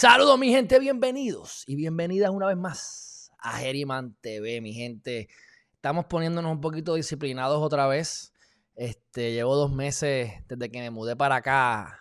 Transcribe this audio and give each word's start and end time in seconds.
Saludos 0.00 0.38
mi 0.38 0.48
gente, 0.48 0.78
bienvenidos 0.78 1.62
y 1.66 1.76
bienvenidas 1.76 2.30
una 2.30 2.46
vez 2.46 2.56
más 2.56 3.30
a 3.38 3.58
Geriman 3.58 4.16
TV, 4.22 4.62
mi 4.62 4.72
gente. 4.72 5.28
Estamos 5.74 6.06
poniéndonos 6.06 6.52
un 6.52 6.62
poquito 6.62 6.94
disciplinados 6.94 7.60
otra 7.60 7.86
vez. 7.86 8.32
Este, 8.74 9.32
llevo 9.32 9.56
dos 9.56 9.70
meses 9.70 10.32
desde 10.48 10.70
que 10.70 10.78
me 10.78 10.88
mudé 10.88 11.16
para 11.16 11.36
acá 11.36 11.98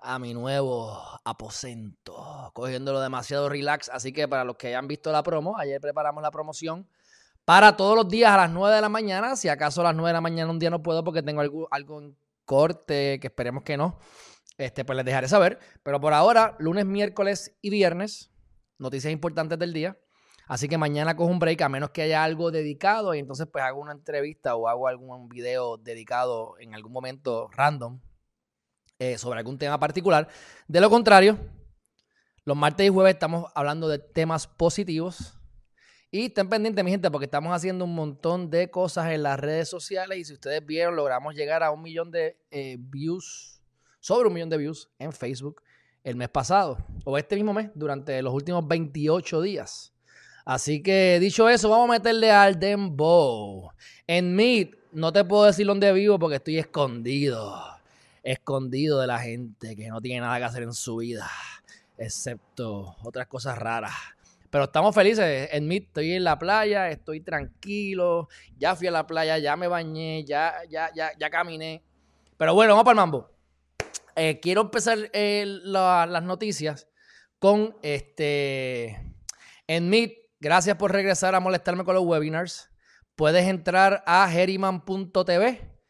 a 0.00 0.18
mi 0.18 0.34
nuevo 0.34 1.00
aposento, 1.24 2.50
cogiéndolo 2.52 3.00
demasiado 3.00 3.48
relax. 3.48 3.90
Así 3.90 4.12
que 4.12 4.26
para 4.26 4.42
los 4.42 4.56
que 4.56 4.66
hayan 4.66 4.88
visto 4.88 5.12
la 5.12 5.22
promo, 5.22 5.56
ayer 5.56 5.80
preparamos 5.80 6.24
la 6.24 6.32
promoción 6.32 6.88
para 7.44 7.76
todos 7.76 7.94
los 7.94 8.08
días 8.08 8.32
a 8.32 8.38
las 8.38 8.50
9 8.50 8.74
de 8.74 8.80
la 8.80 8.88
mañana. 8.88 9.36
Si 9.36 9.48
acaso 9.48 9.82
a 9.82 9.84
las 9.84 9.94
9 9.94 10.08
de 10.08 10.14
la 10.14 10.20
mañana 10.20 10.50
un 10.50 10.58
día 10.58 10.70
no 10.70 10.82
puedo 10.82 11.04
porque 11.04 11.22
tengo 11.22 11.42
algo, 11.42 11.68
algo 11.70 12.00
en 12.00 12.16
corte, 12.44 13.20
que 13.20 13.28
esperemos 13.28 13.62
que 13.62 13.76
no 13.76 14.00
este, 14.60 14.84
pues 14.84 14.96
les 14.96 15.04
dejaré 15.04 15.26
saber. 15.28 15.58
Pero 15.82 16.00
por 16.00 16.12
ahora, 16.12 16.56
lunes, 16.58 16.84
miércoles 16.84 17.56
y 17.62 17.70
viernes, 17.70 18.30
noticias 18.78 19.12
importantes 19.12 19.58
del 19.58 19.72
día. 19.72 19.98
Así 20.46 20.68
que 20.68 20.78
mañana 20.78 21.16
cojo 21.16 21.30
un 21.30 21.38
break, 21.38 21.62
a 21.62 21.68
menos 21.68 21.90
que 21.90 22.02
haya 22.02 22.24
algo 22.24 22.50
dedicado, 22.50 23.14
y 23.14 23.20
entonces 23.20 23.46
pues 23.50 23.62
hago 23.64 23.80
una 23.80 23.92
entrevista 23.92 24.56
o 24.56 24.68
hago 24.68 24.88
algún 24.88 25.28
video 25.28 25.76
dedicado 25.76 26.56
en 26.58 26.74
algún 26.74 26.92
momento 26.92 27.48
random 27.52 28.00
eh, 28.98 29.16
sobre 29.16 29.38
algún 29.38 29.58
tema 29.58 29.78
particular. 29.78 30.28
De 30.66 30.80
lo 30.80 30.90
contrario, 30.90 31.38
los 32.44 32.56
martes 32.56 32.84
y 32.84 32.88
jueves 32.88 33.14
estamos 33.14 33.50
hablando 33.54 33.88
de 33.88 34.00
temas 34.00 34.46
positivos. 34.46 35.38
Y 36.10 36.26
estén 36.26 36.48
pendientes, 36.48 36.84
mi 36.84 36.90
gente, 36.90 37.08
porque 37.12 37.26
estamos 37.26 37.54
haciendo 37.54 37.84
un 37.84 37.94
montón 37.94 38.50
de 38.50 38.68
cosas 38.70 39.12
en 39.12 39.22
las 39.22 39.38
redes 39.38 39.68
sociales. 39.68 40.18
Y 40.18 40.24
si 40.24 40.32
ustedes 40.32 40.66
vieron, 40.66 40.96
logramos 40.96 41.36
llegar 41.36 41.62
a 41.62 41.70
un 41.70 41.80
millón 41.80 42.10
de 42.10 42.36
eh, 42.50 42.76
views 42.80 43.59
sobre 44.00 44.28
un 44.28 44.34
millón 44.34 44.50
de 44.50 44.56
views 44.56 44.88
en 44.98 45.12
Facebook 45.12 45.62
el 46.02 46.16
mes 46.16 46.28
pasado 46.30 46.78
o 47.04 47.18
este 47.18 47.36
mismo 47.36 47.52
mes 47.52 47.70
durante 47.74 48.20
los 48.22 48.32
últimos 48.32 48.66
28 48.66 49.42
días. 49.42 49.92
Así 50.44 50.82
que 50.82 51.18
dicho 51.20 51.48
eso, 51.48 51.68
vamos 51.68 51.90
a 51.90 51.92
meterle 51.92 52.30
al 52.30 52.58
Dembow. 52.58 53.70
En 54.06 54.34
Meet 54.34 54.74
no 54.92 55.12
te 55.12 55.24
puedo 55.24 55.44
decir 55.44 55.66
dónde 55.66 55.92
vivo 55.92 56.18
porque 56.18 56.36
estoy 56.36 56.58
escondido. 56.58 57.54
Escondido 58.22 59.00
de 59.00 59.06
la 59.06 59.18
gente 59.18 59.76
que 59.76 59.88
no 59.88 60.00
tiene 60.00 60.20
nada 60.20 60.38
que 60.38 60.44
hacer 60.44 60.62
en 60.62 60.74
su 60.74 60.96
vida, 60.96 61.30
excepto 61.96 62.96
otras 63.02 63.26
cosas 63.26 63.56
raras. 63.58 63.94
Pero 64.50 64.64
estamos 64.64 64.94
felices. 64.94 65.50
En 65.52 65.68
Meet 65.68 65.84
estoy 65.84 66.12
en 66.12 66.24
la 66.24 66.38
playa, 66.38 66.88
estoy 66.90 67.20
tranquilo. 67.20 68.28
Ya 68.58 68.74
fui 68.74 68.88
a 68.88 68.90
la 68.90 69.06
playa, 69.06 69.38
ya 69.38 69.56
me 69.56 69.68
bañé, 69.68 70.24
ya, 70.24 70.54
ya, 70.68 70.90
ya, 70.92 71.12
ya 71.16 71.30
caminé. 71.30 71.82
Pero 72.36 72.54
bueno, 72.54 72.72
vamos 72.72 72.84
para 72.84 72.92
el 72.94 72.96
mambo. 72.96 73.30
Eh, 74.22 74.38
quiero 74.38 74.60
empezar 74.60 75.08
eh, 75.14 75.46
las 75.46 76.22
noticias 76.22 76.88
con 77.38 77.74
este. 77.80 79.16
En 79.66 79.88
Meet, 79.88 80.12
gracias 80.38 80.76
por 80.76 80.92
regresar 80.92 81.34
a 81.34 81.40
molestarme 81.40 81.84
con 81.84 81.94
los 81.94 82.04
webinars. 82.04 82.68
Puedes 83.16 83.48
entrar 83.48 84.04
a 84.06 84.28
geriman.tv 84.28 85.80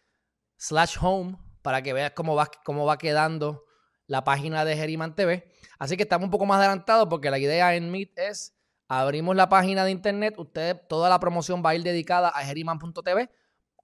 slash 0.56 0.96
home 1.00 1.38
para 1.60 1.82
que 1.82 1.92
veas 1.92 2.12
cómo 2.12 2.36
va, 2.36 2.48
cómo 2.64 2.86
va 2.86 2.98
quedando 2.98 3.64
la 4.06 4.22
página 4.22 4.64
de 4.64 4.76
Geriman 4.76 5.16
TV. 5.16 5.50
Así 5.80 5.96
que 5.96 6.04
estamos 6.04 6.26
un 6.26 6.30
poco 6.30 6.46
más 6.46 6.58
adelantados 6.58 7.08
porque 7.10 7.32
la 7.32 7.38
idea 7.40 7.74
en 7.74 7.90
Meet 7.90 8.16
es 8.16 8.56
abrimos 8.86 9.34
la 9.34 9.48
página 9.48 9.84
de 9.84 9.90
internet. 9.90 10.36
Usted, 10.38 10.80
toda 10.88 11.08
la 11.08 11.18
promoción 11.18 11.64
va 11.66 11.70
a 11.70 11.74
ir 11.74 11.82
dedicada 11.82 12.28
a 12.28 12.44
geriman.tv 12.44 13.28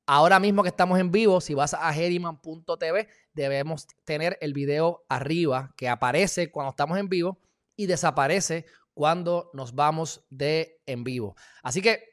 Ahora 0.06 0.39
mismo 0.39 0.62
que 0.62 0.69
estamos 0.69 1.00
en 1.00 1.11
vivo, 1.11 1.41
si 1.41 1.55
vas 1.55 1.75
a 1.75 1.93
geriman.tv, 1.93 3.09
debemos 3.34 3.89
tener 4.05 4.39
el 4.41 4.55
video 4.55 5.05
arriba 5.09 5.75
que 5.77 5.89
aparece 5.89 6.53
cuando 6.53 6.71
estamos 6.71 6.97
en 6.99 7.09
vivo 7.09 7.41
y 7.75 7.87
desaparece 7.87 8.66
cuando 8.95 9.50
nos 9.53 9.75
vamos 9.75 10.25
de 10.31 10.81
en 10.87 11.03
vivo. 11.03 11.34
Así 11.62 11.83
que 11.83 12.05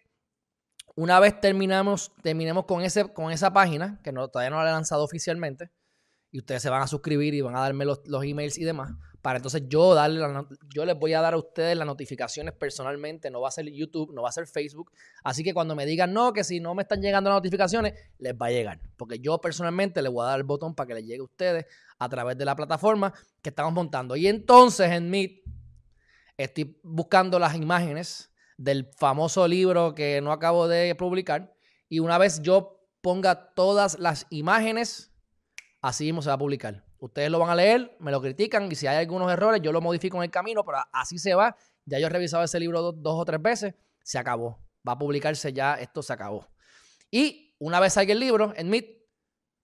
una 0.95 1.19
vez 1.19 1.39
terminamos, 1.39 2.11
terminemos 2.23 2.65
con, 2.65 2.81
ese, 2.81 3.13
con 3.13 3.31
esa 3.31 3.53
página, 3.53 3.99
que 4.03 4.11
todavía 4.11 4.49
no 4.49 4.63
la 4.63 4.69
he 4.69 4.73
lanzado 4.73 5.03
oficialmente, 5.03 5.71
y 6.31 6.39
ustedes 6.39 6.63
se 6.63 6.69
van 6.69 6.81
a 6.81 6.87
suscribir 6.87 7.35
y 7.35 7.41
van 7.41 7.55
a 7.55 7.61
darme 7.61 7.85
los, 7.85 8.01
los 8.07 8.23
emails 8.23 8.57
y 8.57 8.63
demás, 8.63 8.91
para 9.23 9.37
entonces 9.37 9.63
yo 9.69 9.95
darle 9.95 10.21
yo 10.75 10.83
les 10.83 10.99
voy 10.99 11.13
a 11.13 11.21
dar 11.21 11.33
a 11.33 11.37
ustedes 11.37 11.77
las 11.77 11.87
notificaciones 11.87 12.53
personalmente, 12.53 13.31
no 13.31 13.39
va 13.39 13.47
a 13.47 13.51
ser 13.51 13.71
YouTube, 13.71 14.13
no 14.13 14.21
va 14.21 14.27
a 14.27 14.33
ser 14.33 14.47
Facebook, 14.47 14.91
así 15.23 15.45
que 15.45 15.53
cuando 15.53 15.77
me 15.77 15.85
digan 15.85 16.11
no, 16.11 16.33
que 16.33 16.43
si 16.43 16.59
no 16.59 16.75
me 16.75 16.81
están 16.81 17.01
llegando 17.01 17.29
las 17.29 17.37
notificaciones, 17.37 17.93
les 18.19 18.33
va 18.33 18.47
a 18.47 18.51
llegar, 18.51 18.81
porque 18.97 19.19
yo 19.19 19.39
personalmente 19.39 20.01
les 20.01 20.11
voy 20.11 20.25
a 20.25 20.31
dar 20.31 20.39
el 20.39 20.43
botón 20.43 20.75
para 20.75 20.87
que 20.87 20.95
les 20.95 21.05
llegue 21.05 21.21
a 21.21 21.23
ustedes 21.23 21.65
a 21.99 22.09
través 22.09 22.37
de 22.37 22.43
la 22.43 22.53
plataforma 22.53 23.13
que 23.41 23.49
estamos 23.49 23.71
montando. 23.71 24.17
Y 24.17 24.27
entonces 24.27 24.91
en 24.91 25.09
Meet 25.09 25.41
estoy 26.35 26.77
buscando 26.83 27.39
las 27.39 27.55
imágenes 27.55 28.29
del 28.57 28.91
famoso 28.97 29.47
libro 29.47 29.95
que 29.95 30.19
no 30.19 30.33
acabo 30.33 30.67
de 30.67 30.93
publicar 30.95 31.55
y 31.87 31.99
una 31.99 32.17
vez 32.17 32.41
yo 32.41 32.85
ponga 32.99 33.53
todas 33.53 33.97
las 33.99 34.27
imágenes, 34.31 35.13
así 35.81 36.03
mismo 36.03 36.21
se 36.21 36.27
va 36.27 36.35
a 36.35 36.39
publicar. 36.39 36.82
Ustedes 37.03 37.29
lo 37.29 37.37
van 37.37 37.49
a 37.49 37.55
leer, 37.55 37.97
me 37.99 38.11
lo 38.11 38.21
critican 38.21 38.71
y 38.71 38.75
si 38.75 38.87
hay 38.87 38.95
algunos 38.95 39.29
errores, 39.29 39.61
yo 39.61 39.73
lo 39.73 39.81
modifico 39.81 40.15
en 40.15 40.23
el 40.23 40.31
camino, 40.31 40.63
pero 40.63 40.77
así 40.93 41.17
se 41.17 41.35
va. 41.35 41.53
Ya 41.83 41.99
yo 41.99 42.07
he 42.07 42.09
revisado 42.09 42.45
ese 42.45 42.61
libro 42.61 42.93
dos, 42.93 43.19
o 43.19 43.25
tres 43.25 43.41
veces, 43.41 43.75
se 44.01 44.17
acabó. 44.17 44.57
Va 44.87 44.93
a 44.93 44.97
publicarse 44.97 45.51
ya, 45.51 45.75
esto 45.75 46.01
se 46.01 46.13
acabó. 46.13 46.47
Y 47.11 47.57
una 47.59 47.81
vez 47.81 47.91
salga 47.91 48.13
el 48.13 48.21
libro 48.21 48.53
en 48.55 48.69
Meet, 48.69 48.85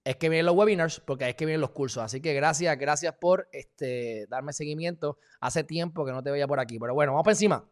es 0.03 0.17
que 0.17 0.27
vienen 0.27 0.47
los 0.47 0.55
webinars, 0.55 0.99
porque 0.99 1.29
es 1.29 1.35
que 1.35 1.45
vienen 1.45 1.61
los 1.61 1.69
cursos. 1.69 2.03
Así 2.03 2.19
que 2.19 2.33
gracias, 2.33 2.77
gracias 2.77 3.15
por 3.15 3.47
este, 3.53 4.27
darme 4.27 4.51
seguimiento. 4.51 5.17
Hace 5.39 5.63
tiempo 5.63 6.05
que 6.05 6.11
no 6.11 6.21
te 6.21 6.31
veía 6.31 6.45
por 6.45 6.59
aquí. 6.59 6.77
Pero 6.77 6.93
bueno, 6.93 7.13
vamos 7.13 7.23
por 7.23 7.31
encima. 7.31 7.63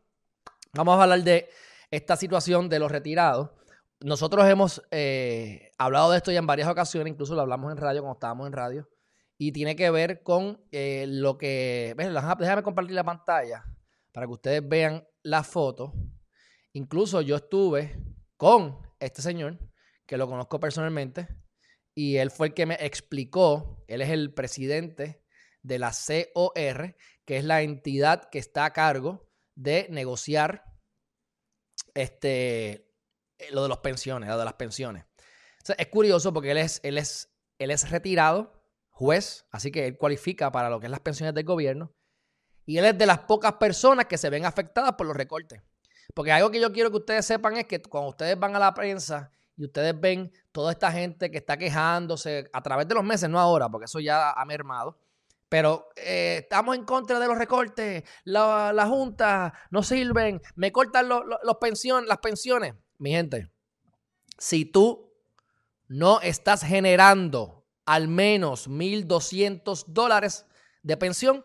Vamos 0.72 0.98
a 0.98 1.04
hablar 1.04 1.24
de 1.24 1.50
esta 1.92 2.16
situación 2.16 2.70
de 2.70 2.80
los 2.80 2.90
retirados. 2.90 3.50
Nosotros 4.00 4.48
hemos 4.48 4.82
eh, 4.92 5.72
hablado 5.78 6.12
de 6.12 6.18
esto 6.20 6.32
ya 6.32 6.40
en 6.40 6.48
varias 6.48 6.70
ocasiones, 6.70 7.12
incluso 7.12 7.36
lo 7.36 7.42
hablamos 7.42 7.70
en 7.70 7.78
radio 7.78 8.00
cuando 8.00 8.14
estábamos 8.14 8.48
en 8.48 8.54
radio 8.54 8.88
y 9.38 9.52
tiene 9.52 9.76
que 9.76 9.90
ver 9.92 10.24
con 10.24 10.66
eh, 10.72 11.06
lo 11.08 11.38
que... 11.38 11.94
Déjame 11.98 12.64
compartir 12.64 12.96
la 12.96 13.04
pantalla 13.04 13.64
para 14.12 14.26
que 14.26 14.34
ustedes 14.34 14.68
vean 14.68 15.08
la 15.22 15.44
foto. 15.44 15.94
Incluso 16.74 17.22
yo 17.22 17.36
estuve 17.36 18.02
con 18.36 18.80
este 19.00 19.22
señor, 19.22 19.60
que 20.06 20.18
lo 20.18 20.28
conozco 20.28 20.60
personalmente, 20.60 21.28
y 21.94 22.18
él 22.18 22.32
fue 22.32 22.48
el 22.48 22.54
que 22.54 22.66
me 22.66 22.78
explicó, 22.80 23.84
él 23.88 24.02
es 24.02 24.10
el 24.10 24.34
presidente 24.34 25.24
de 25.62 25.80
la 25.80 25.92
COR, 25.92 26.96
que 27.26 27.38
es 27.38 27.44
la 27.44 27.62
entidad 27.62 28.30
que 28.30 28.40
está 28.40 28.66
a 28.66 28.74
cargo 28.74 29.30
de 29.56 29.88
negociar 29.90 30.64
este, 31.94 32.92
lo 33.52 33.64
de 33.64 33.70
los 33.70 33.80
pensiones, 33.80 34.30
lo 34.30 34.38
de 34.38 34.46
las 34.46 34.54
pensiones. 34.54 35.06
es 35.78 35.88
curioso 35.88 36.34
porque 36.34 36.52
él 36.52 36.58
es, 36.58 36.80
él 36.84 36.98
es, 36.98 37.36
él 37.60 37.72
es 37.72 37.90
retirado 37.90 38.57
juez, 38.98 39.46
así 39.52 39.72
que 39.72 39.86
él 39.86 39.96
cualifica 39.96 40.52
para 40.52 40.72
lo 40.72 40.80
que 40.80 40.88
es 40.88 40.92
las 40.92 41.02
pensiones 41.02 41.36
del 41.36 41.46
gobierno. 41.46 41.94
Y 42.66 42.80
él 42.80 42.86
es 42.86 42.98
de 42.98 43.06
las 43.06 43.20
pocas 43.20 43.54
personas 43.54 44.08
que 44.08 44.18
se 44.18 44.32
ven 44.32 44.44
afectadas 44.44 44.94
por 44.94 45.06
los 45.06 45.16
recortes. 45.16 45.62
Porque 46.16 46.32
algo 46.32 46.50
que 46.50 46.60
yo 46.60 46.74
quiero 46.74 46.90
que 46.90 46.98
ustedes 46.98 47.26
sepan 47.26 47.58
es 47.58 47.66
que 47.68 47.80
cuando 47.80 48.10
ustedes 48.10 48.40
van 48.40 48.56
a 48.56 48.60
la 48.60 48.74
prensa 48.74 49.32
y 49.56 49.66
ustedes 49.66 50.00
ven 50.00 50.32
toda 50.52 50.72
esta 50.72 50.92
gente 50.92 51.30
que 51.30 51.38
está 51.38 51.58
quejándose 51.58 52.50
a 52.52 52.62
través 52.64 52.88
de 52.88 52.96
los 52.96 53.04
meses, 53.04 53.30
no 53.30 53.40
ahora, 53.40 53.70
porque 53.70 53.86
eso 53.86 54.00
ya 54.00 54.32
ha 54.32 54.46
mermado, 54.46 54.98
pero 55.48 55.90
eh, 55.96 56.40
estamos 56.42 56.76
en 56.76 56.84
contra 56.84 57.20
de 57.20 57.28
los 57.28 57.38
recortes, 57.38 58.04
la, 58.24 58.86
Junta 58.88 59.54
no 59.70 59.84
sirven, 59.84 60.42
me 60.56 60.72
cortan 60.72 61.08
los, 61.08 61.24
las 61.44 62.18
pensiones. 62.18 62.74
Mi 62.98 63.12
gente, 63.12 63.52
si 64.40 64.66
tú 64.66 65.14
no 65.88 66.20
estás 66.22 66.64
generando 66.64 67.57
al 67.88 68.08
menos 68.08 68.70
1.200 68.70 69.86
dólares 69.88 70.46
de 70.84 70.96
pensión, 70.98 71.44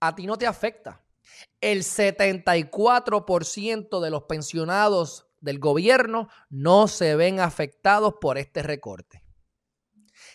a 0.00 0.14
ti 0.14 0.26
no 0.26 0.36
te 0.36 0.46
afecta. 0.46 1.02
El 1.60 1.84
74% 1.84 4.00
de 4.00 4.10
los 4.10 4.24
pensionados 4.24 5.28
del 5.40 5.58
gobierno 5.58 6.28
no 6.50 6.88
se 6.88 7.16
ven 7.16 7.40
afectados 7.40 8.16
por 8.20 8.36
este 8.36 8.62
recorte. 8.62 9.22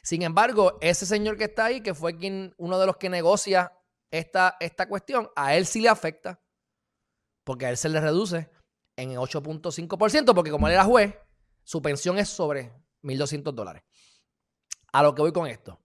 Sin 0.03 0.23
embargo, 0.23 0.79
ese 0.81 1.05
señor 1.05 1.37
que 1.37 1.43
está 1.43 1.65
ahí, 1.65 1.81
que 1.81 1.93
fue 1.93 2.17
quien, 2.17 2.55
uno 2.57 2.79
de 2.79 2.87
los 2.87 2.97
que 2.97 3.09
negocia 3.09 3.77
esta, 4.09 4.57
esta 4.59 4.87
cuestión, 4.87 5.29
a 5.35 5.55
él 5.55 5.65
sí 5.65 5.81
le 5.81 5.89
afecta. 5.89 6.39
porque 7.43 7.65
a 7.65 7.71
él 7.71 7.77
se 7.77 7.89
le 7.89 7.99
reduce 7.99 8.49
en 8.95 9.15
8.5%, 9.15 10.33
porque 10.33 10.51
como 10.51 10.67
él 10.67 10.73
era 10.73 10.85
juez, 10.85 11.15
su 11.63 11.81
pensión 11.81 12.19
es 12.19 12.29
sobre 12.29 12.71
1.200 13.01 13.51
dólares. 13.51 13.83
A 14.91 15.03
lo 15.03 15.15
que 15.15 15.21
voy 15.21 15.31
con 15.31 15.47
esto. 15.47 15.79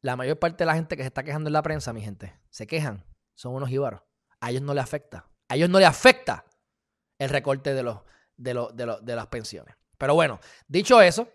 La 0.00 0.16
mayor 0.16 0.38
parte 0.38 0.58
de 0.58 0.66
la 0.66 0.74
gente 0.74 0.96
que 0.96 1.02
se 1.02 1.08
está 1.08 1.22
quejando 1.22 1.48
en 1.48 1.54
la 1.54 1.62
prensa, 1.62 1.92
mi 1.92 2.02
gente, 2.02 2.38
se 2.50 2.66
quejan, 2.66 3.04
son 3.34 3.54
unos 3.54 3.68
jíbaros. 3.68 4.02
A 4.40 4.50
ellos 4.50 4.62
no 4.62 4.74
les 4.74 4.84
afecta. 4.84 5.28
A 5.48 5.56
ellos 5.56 5.70
no 5.70 5.78
les 5.78 5.88
afecta 5.88 6.44
el 7.18 7.30
recorte 7.30 7.74
de, 7.74 7.82
los, 7.82 8.00
de, 8.36 8.54
los, 8.54 8.76
de, 8.76 8.98
de 9.02 9.16
las 9.16 9.26
pensiones. 9.28 9.74
Pero 9.98 10.14
bueno, 10.14 10.38
dicho 10.68 11.00
eso, 11.00 11.28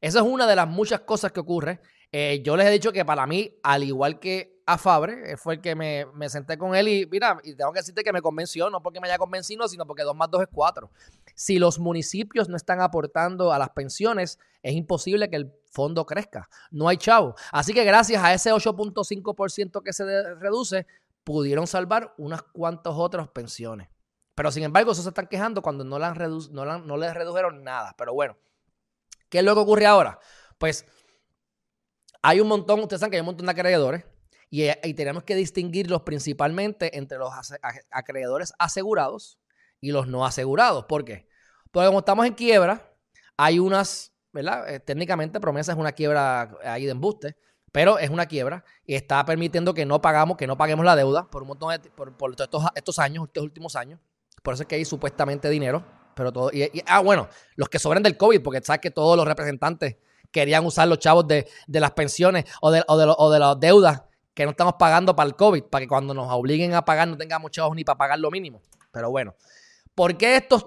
esa 0.00 0.18
es 0.20 0.24
una 0.24 0.46
de 0.46 0.56
las 0.56 0.68
muchas 0.68 1.00
cosas 1.00 1.32
que 1.32 1.40
ocurre. 1.40 1.80
Eh, 2.12 2.42
yo 2.44 2.56
les 2.56 2.66
he 2.66 2.70
dicho 2.70 2.92
que 2.92 3.04
para 3.04 3.26
mí, 3.26 3.54
al 3.62 3.84
igual 3.84 4.18
que 4.18 4.62
a 4.66 4.78
Fabre, 4.78 5.36
fue 5.36 5.54
el 5.54 5.60
que 5.60 5.74
me, 5.74 6.28
senté 6.28 6.58
con 6.58 6.74
él 6.74 6.88
y 6.88 7.06
mira, 7.06 7.38
y 7.44 7.54
tengo 7.54 7.72
que 7.72 7.80
decirte 7.80 8.02
que 8.02 8.12
me 8.12 8.20
convenció, 8.20 8.68
no 8.68 8.82
porque 8.82 9.00
me 9.00 9.06
haya 9.06 9.18
convencido, 9.18 9.68
sino 9.68 9.86
porque 9.86 10.02
2 10.02 10.16
más 10.16 10.28
2 10.30 10.42
es 10.42 10.48
4. 10.52 10.90
Si 11.34 11.58
los 11.58 11.78
municipios 11.78 12.48
no 12.48 12.56
están 12.56 12.80
aportando 12.80 13.52
a 13.52 13.58
las 13.58 13.70
pensiones, 13.70 14.38
es 14.62 14.74
imposible 14.74 15.30
que 15.30 15.36
el 15.36 15.52
fondo 15.70 16.04
crezca. 16.04 16.48
No 16.70 16.88
hay 16.88 16.96
chavo. 16.96 17.36
Así 17.52 17.72
que 17.72 17.84
gracias 17.84 18.22
a 18.24 18.34
ese 18.34 18.52
8.5% 18.52 19.82
que 19.82 19.92
se 19.92 20.34
reduce, 20.34 20.86
pudieron 21.22 21.66
salvar 21.66 22.14
unas 22.18 22.42
cuantas 22.42 22.94
otras 22.96 23.28
pensiones. 23.28 23.88
Pero 24.34 24.50
sin 24.50 24.64
embargo, 24.64 24.92
eso 24.92 25.02
se 25.02 25.08
están 25.08 25.28
quejando 25.28 25.62
cuando 25.62 25.84
no, 25.84 25.98
no, 25.98 26.78
no 26.78 26.96
les 26.96 27.14
redujeron 27.14 27.62
nada. 27.62 27.94
Pero 27.96 28.14
bueno, 28.14 28.36
¿qué 29.28 29.38
es 29.38 29.44
lo 29.44 29.54
que 29.54 29.60
ocurre 29.60 29.86
ahora? 29.86 30.18
Pues 30.58 30.86
hay 32.22 32.40
un 32.40 32.48
montón, 32.48 32.80
ustedes 32.80 33.00
saben 33.00 33.10
que 33.10 33.16
hay 33.16 33.20
un 33.20 33.26
montón 33.26 33.46
de 33.46 33.52
acreedores 33.52 34.04
y, 34.50 34.94
tenemos 34.94 35.24
que 35.24 35.34
distinguirlos 35.34 36.02
principalmente 36.02 36.96
entre 36.96 37.18
los 37.18 37.30
acreedores 37.90 38.52
asegurados 38.58 39.38
y 39.80 39.92
los 39.92 40.06
no 40.06 40.24
asegurados. 40.24 40.84
¿Por 40.84 41.04
qué? 41.04 41.28
Porque 41.70 41.86
como 41.88 41.98
estamos 41.98 42.26
en 42.26 42.34
quiebra, 42.34 42.92
hay 43.36 43.58
unas, 43.58 44.12
¿verdad? 44.32 44.72
Eh, 44.72 44.80
técnicamente 44.80 45.40
promesa 45.40 45.72
es 45.72 45.78
una 45.78 45.92
quiebra 45.92 46.56
ahí 46.64 46.84
de 46.84 46.92
embuste, 46.92 47.36
pero 47.72 47.98
es 47.98 48.08
una 48.08 48.26
quiebra 48.26 48.64
y 48.86 48.94
está 48.94 49.24
permitiendo 49.24 49.74
que 49.74 49.84
no 49.84 50.00
pagamos, 50.00 50.36
que 50.36 50.46
no 50.46 50.56
paguemos 50.56 50.84
la 50.86 50.96
deuda 50.96 51.28
por 51.28 51.42
un 51.42 51.48
montón 51.48 51.70
de, 51.72 51.90
por, 51.90 52.14
estos, 52.30 52.64
estos 52.74 52.98
años, 52.98 53.26
estos 53.26 53.42
últimos 53.42 53.76
años. 53.76 54.00
Por 54.42 54.54
eso 54.54 54.62
es 54.62 54.68
que 54.68 54.76
hay 54.76 54.84
supuestamente 54.84 55.50
dinero. 55.50 55.84
Pero 56.14 56.32
todo. 56.32 56.50
Y, 56.50 56.82
ah, 56.86 57.00
bueno, 57.00 57.28
los 57.56 57.68
que 57.68 57.78
sobren 57.78 58.02
del 58.02 58.16
COVID, 58.16 58.42
porque 58.42 58.62
sabes 58.62 58.80
que 58.80 58.90
todos 58.90 59.18
los 59.18 59.26
representantes 59.26 59.96
querían 60.30 60.64
usar 60.64 60.88
los 60.88 60.98
chavos 60.98 61.26
de, 61.26 61.46
las 61.66 61.92
pensiones 61.92 62.44
o 62.60 62.70
de, 62.70 62.82
o, 62.86 63.30
de, 63.30 63.38
las 63.38 63.60
deudas 63.60 64.02
que 64.34 64.44
no 64.44 64.50
estamos 64.50 64.74
pagando 64.78 65.16
para 65.16 65.28
el 65.28 65.36
COVID, 65.36 65.64
para 65.64 65.84
que 65.84 65.88
cuando 65.88 66.14
nos 66.14 66.30
obliguen 66.30 66.74
a 66.74 66.84
pagar 66.84 67.08
no 67.08 67.16
tengamos 67.16 67.50
chavos 67.50 67.74
ni 67.74 67.84
para 67.84 67.98
pagar 67.98 68.18
lo 68.18 68.30
mínimo. 68.30 68.60
Pero 68.92 69.10
bueno, 69.10 69.34
¿por 69.94 70.16
qué 70.16 70.36
estos, 70.36 70.66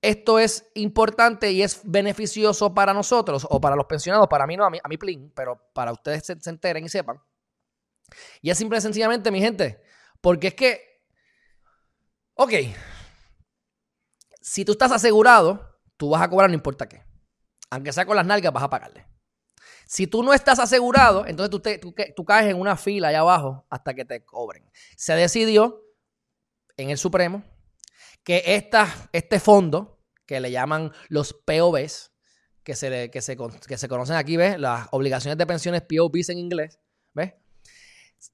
esto 0.00 0.38
es 0.38 0.70
importante 0.74 1.52
y 1.52 1.62
es 1.62 1.80
beneficioso 1.84 2.74
para 2.74 2.94
nosotros 2.94 3.46
o 3.50 3.60
para 3.60 3.76
los 3.76 3.86
pensionados? 3.86 4.28
Para 4.28 4.46
mí 4.46 4.56
no, 4.56 4.64
a 4.64 4.70
mí, 4.70 4.78
a 4.82 4.88
mí 4.88 4.96
plin, 4.96 5.32
pero 5.34 5.60
para 5.72 5.92
ustedes 5.92 6.24
se, 6.24 6.40
se 6.40 6.50
enteren 6.50 6.84
y 6.84 6.88
sepan. 6.88 7.20
Y 8.42 8.50
es 8.50 8.58
simple 8.58 8.78
y 8.78 8.80
sencillamente, 8.80 9.30
mi 9.30 9.40
gente, 9.40 9.82
porque 10.20 10.48
es 10.48 10.54
que 10.54 10.90
Ok. 12.42 12.52
Si 14.40 14.64
tú 14.64 14.72
estás 14.72 14.92
asegurado, 14.92 15.78
tú 15.98 16.08
vas 16.08 16.22
a 16.22 16.30
cobrar 16.30 16.48
no 16.48 16.54
importa 16.54 16.88
qué. 16.88 17.02
Aunque 17.70 17.92
sea 17.92 18.04
con 18.04 18.16
las 18.16 18.26
nalgas, 18.26 18.52
vas 18.52 18.64
a 18.64 18.70
pagarle. 18.70 19.06
Si 19.86 20.06
tú 20.06 20.22
no 20.22 20.32
estás 20.32 20.58
asegurado, 20.58 21.26
entonces 21.26 21.80
tú, 21.80 22.24
caes 22.24 22.50
en 22.50 22.60
una 22.60 22.76
fila 22.76 23.08
allá 23.08 23.20
abajo 23.20 23.66
hasta 23.70 23.94
que 23.94 24.04
te 24.04 24.24
cobren. 24.24 24.70
Se 24.96 25.14
decidió 25.14 25.82
en 26.76 26.90
el 26.90 26.98
Supremo 26.98 27.42
que 28.22 28.66
este 29.12 29.40
fondo, 29.40 30.00
que 30.26 30.38
le 30.40 30.50
llaman 30.50 30.92
los 31.08 31.32
POBs, 31.32 32.12
que 32.62 32.74
se 32.76 33.88
conocen 33.88 34.16
aquí, 34.16 34.36
¿ves? 34.36 34.60
Las 34.60 34.86
obligaciones 34.92 35.38
de 35.38 35.46
pensiones 35.46 35.82
POBs 35.82 36.28
en 36.28 36.38
inglés, 36.38 36.78
¿ves? 37.14 37.34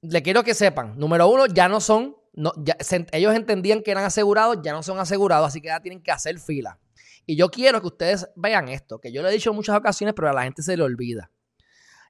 Le 0.01 0.21
quiero 0.21 0.43
que 0.43 0.53
sepan, 0.53 0.99
número 0.99 1.27
uno, 1.27 1.47
ya 1.47 1.67
no 1.67 1.79
son 1.81 2.17
ellos 3.11 3.33
entendían 3.33 3.81
que 3.81 3.89
eran 3.89 4.03
asegurados, 4.03 4.59
ya 4.61 4.73
no 4.73 4.83
son 4.83 4.99
asegurados, 4.99 5.47
así 5.47 5.59
que 5.59 5.69
ya 5.69 5.79
tienen 5.79 6.03
que 6.03 6.11
hacer 6.11 6.37
fila. 6.37 6.79
Y 7.29 7.35
yo 7.35 7.51
quiero 7.51 7.81
que 7.81 7.87
ustedes 7.87 8.29
vean 8.37 8.69
esto, 8.69 8.99
que 8.99 9.11
yo 9.11 9.21
lo 9.21 9.27
he 9.27 9.33
dicho 9.33 9.49
en 9.49 9.57
muchas 9.57 9.75
ocasiones, 9.75 10.15
pero 10.15 10.29
a 10.29 10.33
la 10.33 10.43
gente 10.43 10.63
se 10.63 10.77
le 10.77 10.83
olvida. 10.83 11.29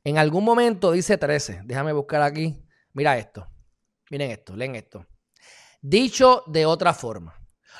En 0.03 0.19
algún 0.19 0.45
momento 0.45 0.91
dice 0.91 1.17
13, 1.17 1.61
déjame 1.65 1.91
buscar 1.91 2.21
aquí. 2.21 2.63
Mira 2.93 3.17
esto, 3.17 3.47
miren 4.11 4.29
esto, 4.29 4.55
leen 4.55 4.75
esto. 4.75 5.07
Dicho 5.81 6.43
de 6.45 6.67
otra 6.67 6.93
forma, 6.93 7.33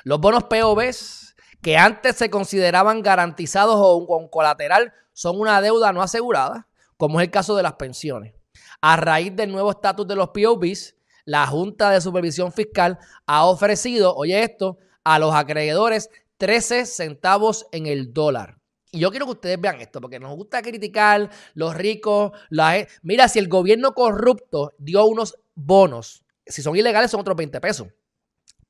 los 0.04 0.20
bonos 0.20 0.46
POBs 0.46 1.36
que 1.62 1.78
antes 1.78 2.16
se 2.16 2.32
consideraban 2.32 3.04
garantizados 3.04 3.76
o 3.78 4.08
con 4.08 4.28
colateral 4.30 4.92
son 5.14 5.40
una 5.40 5.62
deuda 5.62 5.94
no 5.94 6.02
asegurada, 6.02 6.68
como 6.98 7.20
es 7.20 7.26
el 7.26 7.32
caso 7.32 7.56
de 7.56 7.64
las 7.64 7.74
pensiones. 7.74 8.34
A 8.82 8.96
raíz 8.96 9.36
del 9.36 9.52
nuevo 9.52 9.70
estatus 9.70 10.08
de 10.08 10.16
los 10.16 10.30
POBs, 10.30 10.96
la 11.26 11.46
Junta 11.46 11.92
de 11.92 12.02
Supervisión 12.02 12.52
Fiscal 12.52 12.98
ha 13.28 13.46
ofrecido, 13.46 14.16
oye 14.16 14.42
esto, 14.42 14.80
a 15.04 15.20
los 15.20 15.34
acreedores 15.36 16.10
13 16.38 16.86
centavos 16.86 17.68
en 17.72 17.88
el 17.88 18.14
dólar. 18.14 18.58
Y 18.92 19.00
yo 19.00 19.12
quiero 19.12 19.26
que 19.26 19.34
ustedes 19.34 19.60
vean 19.60 19.82
esto, 19.82 20.00
porque 20.00 20.20
nos 20.20 20.36
gusta 20.36 20.62
criticar 20.62 21.30
los 21.54 21.76
ricos. 21.76 22.32
La... 22.50 22.88
Mira, 23.02 23.28
si 23.28 23.40
el 23.40 23.48
gobierno 23.48 23.94
corrupto 23.94 24.74
dio 24.78 25.06
unos 25.06 25.38
bonos, 25.56 26.24
si 26.46 26.62
son 26.62 26.76
ilegales 26.76 27.12
son 27.12 27.20
otros 27.20 27.36
20 27.36 27.60
pesos. 27.60 27.88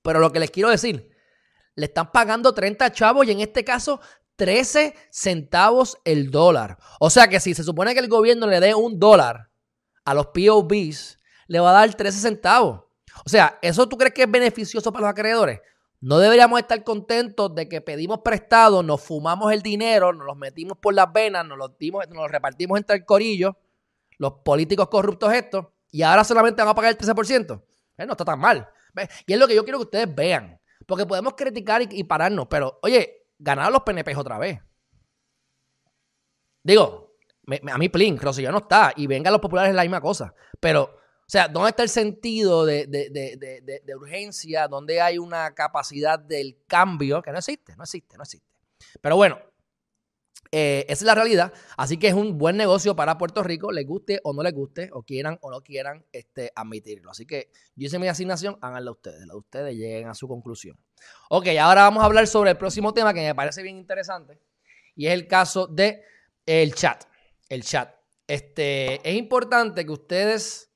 Pero 0.02 0.20
lo 0.20 0.32
que 0.32 0.40
les 0.40 0.52
quiero 0.52 0.70
decir, 0.70 1.10
le 1.76 1.86
están 1.86 2.12
pagando 2.12 2.54
30 2.54 2.92
chavos 2.92 3.28
y 3.28 3.32
en 3.32 3.42
este 3.42 3.64
caso 3.64 4.00
13 4.38 4.96
centavos 5.12 5.98
el 6.04 6.32
dólar. 6.32 6.78
O 7.00 7.10
sea 7.10 7.28
que 7.28 7.40
si 7.40 7.54
se 7.54 7.64
supone 7.64 7.94
que 7.94 8.00
el 8.00 8.08
gobierno 8.08 8.48
le 8.48 8.60
dé 8.60 8.74
un 8.74 9.00
dólar 9.00 9.50
a 10.06 10.14
los 10.14 10.28
POBs, 10.28 11.20
le 11.48 11.60
va 11.60 11.72
a 11.72 11.74
dar 11.74 11.94
13 11.94 12.20
centavos. 12.20 12.82
O 13.26 13.30
sea, 13.30 13.60
¿eso 13.62 13.88
tú 13.88 13.98
crees 13.98 14.14
que 14.14 14.24
es 14.24 14.32
beneficioso 14.32 14.92
para 14.92 15.04
los 15.04 15.12
acreedores? 15.12 15.60
No 16.00 16.20
deberíamos 16.20 16.60
estar 16.60 16.84
contentos 16.84 17.54
de 17.56 17.68
que 17.68 17.82
pedimos 17.82 18.20
prestado, 18.20 18.84
nos 18.84 19.02
fumamos 19.02 19.52
el 19.52 19.62
dinero, 19.62 20.14
nos 20.14 20.28
los 20.28 20.38
metimos 20.38 20.78
por 20.78 20.94
las 20.94 21.12
venas, 21.12 21.46
nos 21.46 21.58
los, 21.58 21.78
dimos, 21.78 22.08
nos 22.10 22.18
los 22.18 22.32
repartimos 22.32 22.78
entre 22.78 22.98
el 22.98 23.06
corillo, 23.06 23.58
los 24.20 24.34
políticos 24.46 24.90
corruptos 24.90 25.34
estos, 25.34 25.68
y 25.92 26.04
ahora 26.04 26.24
solamente 26.24 26.62
van 26.62 26.70
a 26.70 26.76
pagar 26.76 26.92
el 26.92 26.98
13%. 26.98 27.64
Eh, 27.98 28.06
no 28.06 28.12
está 28.12 28.26
tan 28.26 28.40
mal. 28.40 28.70
Y 29.26 29.34
es 29.34 29.40
lo 29.40 29.48
que 29.48 29.56
yo 29.56 29.64
quiero 29.64 29.80
que 29.80 29.86
ustedes 29.86 30.14
vean. 30.14 30.60
Porque 30.86 31.06
podemos 31.06 31.34
criticar 31.34 31.82
y, 31.82 32.04
pararnos, 32.04 32.48
pero 32.48 32.80
oye, 32.82 33.28
ganaron 33.38 33.74
los 33.74 33.82
PNP 33.82 34.16
otra 34.16 34.38
vez. 34.38 34.60
Digo, 36.64 37.18
a 37.70 37.78
mí 37.78 37.90
Plin, 37.90 38.18
ya 38.18 38.52
no 38.52 38.60
está, 38.60 38.94
y 38.96 39.08
vengan 39.08 39.34
los 39.34 39.42
populares 39.42 39.70
es 39.72 39.76
la 39.76 39.82
misma 39.82 40.02
cosa. 40.02 40.34
Pero 40.60 40.98
o 41.28 41.30
sea, 41.30 41.50
¿dónde 41.50 41.72
está 41.72 41.84
el 41.84 41.90
sentido 41.90 42.66
de, 42.66 42.88
urgencia? 44.00 44.70
¿Dónde 44.70 45.02
hay 45.02 45.18
una 45.18 45.54
capacidad 45.54 46.18
del 46.18 46.60
cambio? 46.68 47.22
Que 47.22 47.34
no 47.34 47.40
existe, 47.40 47.76
no 47.76 47.84
existe, 47.84 48.16
no 48.16 48.24
existe. 48.24 48.48
Pero 49.02 49.18
bueno, 49.18 49.38
eh, 50.54 50.86
esa 50.88 51.04
es 51.04 51.06
la 51.06 51.16
realidad. 51.16 51.52
Así 51.76 51.98
que 51.98 52.08
es 52.08 52.14
un 52.14 52.38
buen 52.38 52.56
negocio 52.56 52.96
para 52.96 53.18
Puerto 53.18 53.44
Rico, 53.44 53.74
les 53.74 53.86
guste 53.86 54.22
o 54.24 54.32
no 54.32 54.42
les 54.42 54.54
guste, 54.54 54.90
o 54.94 55.04
quieran 55.04 55.38
o 55.42 55.52
no 55.52 55.60
quieran 55.60 56.06
este, 56.14 56.54
admitirlo. 56.56 57.12
Así 57.12 57.26
que 57.26 57.52
yo 57.76 57.88
hice 57.88 58.00
mi 58.00 58.08
asignación, 58.08 58.58
háganla 58.62 58.92
ustedes, 58.92 59.20
la 59.28 59.34
de 59.34 59.38
ustedes 59.38 59.76
lleguen 59.76 60.08
a 60.08 60.14
su 60.14 60.30
conclusión. 60.30 60.80
Ok, 61.30 61.48
ahora 61.60 61.82
vamos 61.82 62.04
a 62.04 62.06
hablar 62.06 62.26
sobre 62.28 62.52
el 62.52 62.58
próximo 62.58 62.94
tema 62.94 63.14
que 63.14 63.20
me 63.20 63.36
parece 63.36 63.62
bien 63.64 63.76
interesante, 63.76 64.40
y 64.96 65.08
es 65.08 65.14
el 65.14 65.28
caso 65.28 65.68
de 65.68 66.04
el 66.46 66.74
chat. 66.74 67.04
El 67.50 67.64
chat. 67.64 67.94
Este, 68.26 69.10
es 69.10 69.18
importante 69.18 69.86
que 69.86 69.92
ustedes 69.92 70.67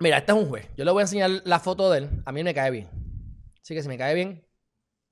Mira, 0.00 0.18
este 0.18 0.32
es 0.32 0.38
un 0.38 0.48
juez. 0.48 0.68
Yo 0.76 0.84
le 0.84 0.92
voy 0.92 1.00
a 1.00 1.04
enseñar 1.04 1.30
la 1.44 1.58
foto 1.58 1.90
de 1.90 1.98
él. 1.98 2.22
A 2.24 2.32
mí 2.32 2.44
me 2.44 2.54
cae 2.54 2.70
bien. 2.70 2.88
Así 3.62 3.74
que 3.74 3.82
si 3.82 3.88
me 3.88 3.98
cae 3.98 4.14
bien, 4.14 4.46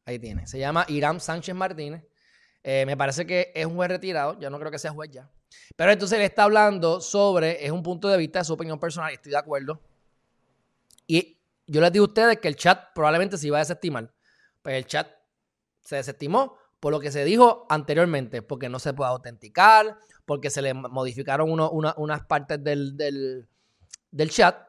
ahí 0.04 0.18
tiene. 0.18 0.46
Se 0.46 0.58
llama 0.58 0.84
Irán 0.88 1.20
Sánchez 1.20 1.54
Martínez. 1.54 2.04
Eh, 2.62 2.84
me 2.86 2.96
parece 2.96 3.26
que 3.26 3.52
es 3.54 3.66
un 3.66 3.74
juez 3.74 3.88
retirado. 3.88 4.38
Yo 4.38 4.48
no 4.48 4.58
creo 4.58 4.70
que 4.70 4.78
sea 4.78 4.92
juez 4.92 5.10
ya. 5.10 5.30
Pero 5.74 5.90
entonces 5.90 6.18
él 6.18 6.24
está 6.24 6.44
hablando 6.44 7.00
sobre, 7.00 7.64
es 7.64 7.70
un 7.70 7.82
punto 7.82 8.08
de 8.08 8.16
vista 8.16 8.40
de 8.40 8.44
su 8.44 8.52
opinión 8.52 8.78
personal, 8.78 9.12
estoy 9.12 9.32
de 9.32 9.38
acuerdo. 9.38 9.80
Y 11.06 11.38
yo 11.66 11.80
les 11.80 11.92
digo 11.92 12.04
a 12.04 12.08
ustedes 12.08 12.38
que 12.38 12.48
el 12.48 12.56
chat 12.56 12.92
probablemente 12.94 13.38
se 13.38 13.46
iba 13.46 13.58
a 13.58 13.60
desestimar. 13.60 14.12
Pues 14.62 14.76
el 14.76 14.86
chat 14.86 15.08
se 15.82 15.96
desestimó 15.96 16.56
por 16.80 16.92
lo 16.92 17.00
que 17.00 17.10
se 17.10 17.24
dijo 17.24 17.66
anteriormente, 17.68 18.42
porque 18.42 18.68
no 18.68 18.78
se 18.78 18.92
puede 18.92 19.10
autenticar, 19.10 19.98
porque 20.24 20.50
se 20.50 20.62
le 20.62 20.74
modificaron 20.74 21.48
unas 21.50 22.24
partes 22.26 22.62
del 22.62 23.46
chat 24.28 24.65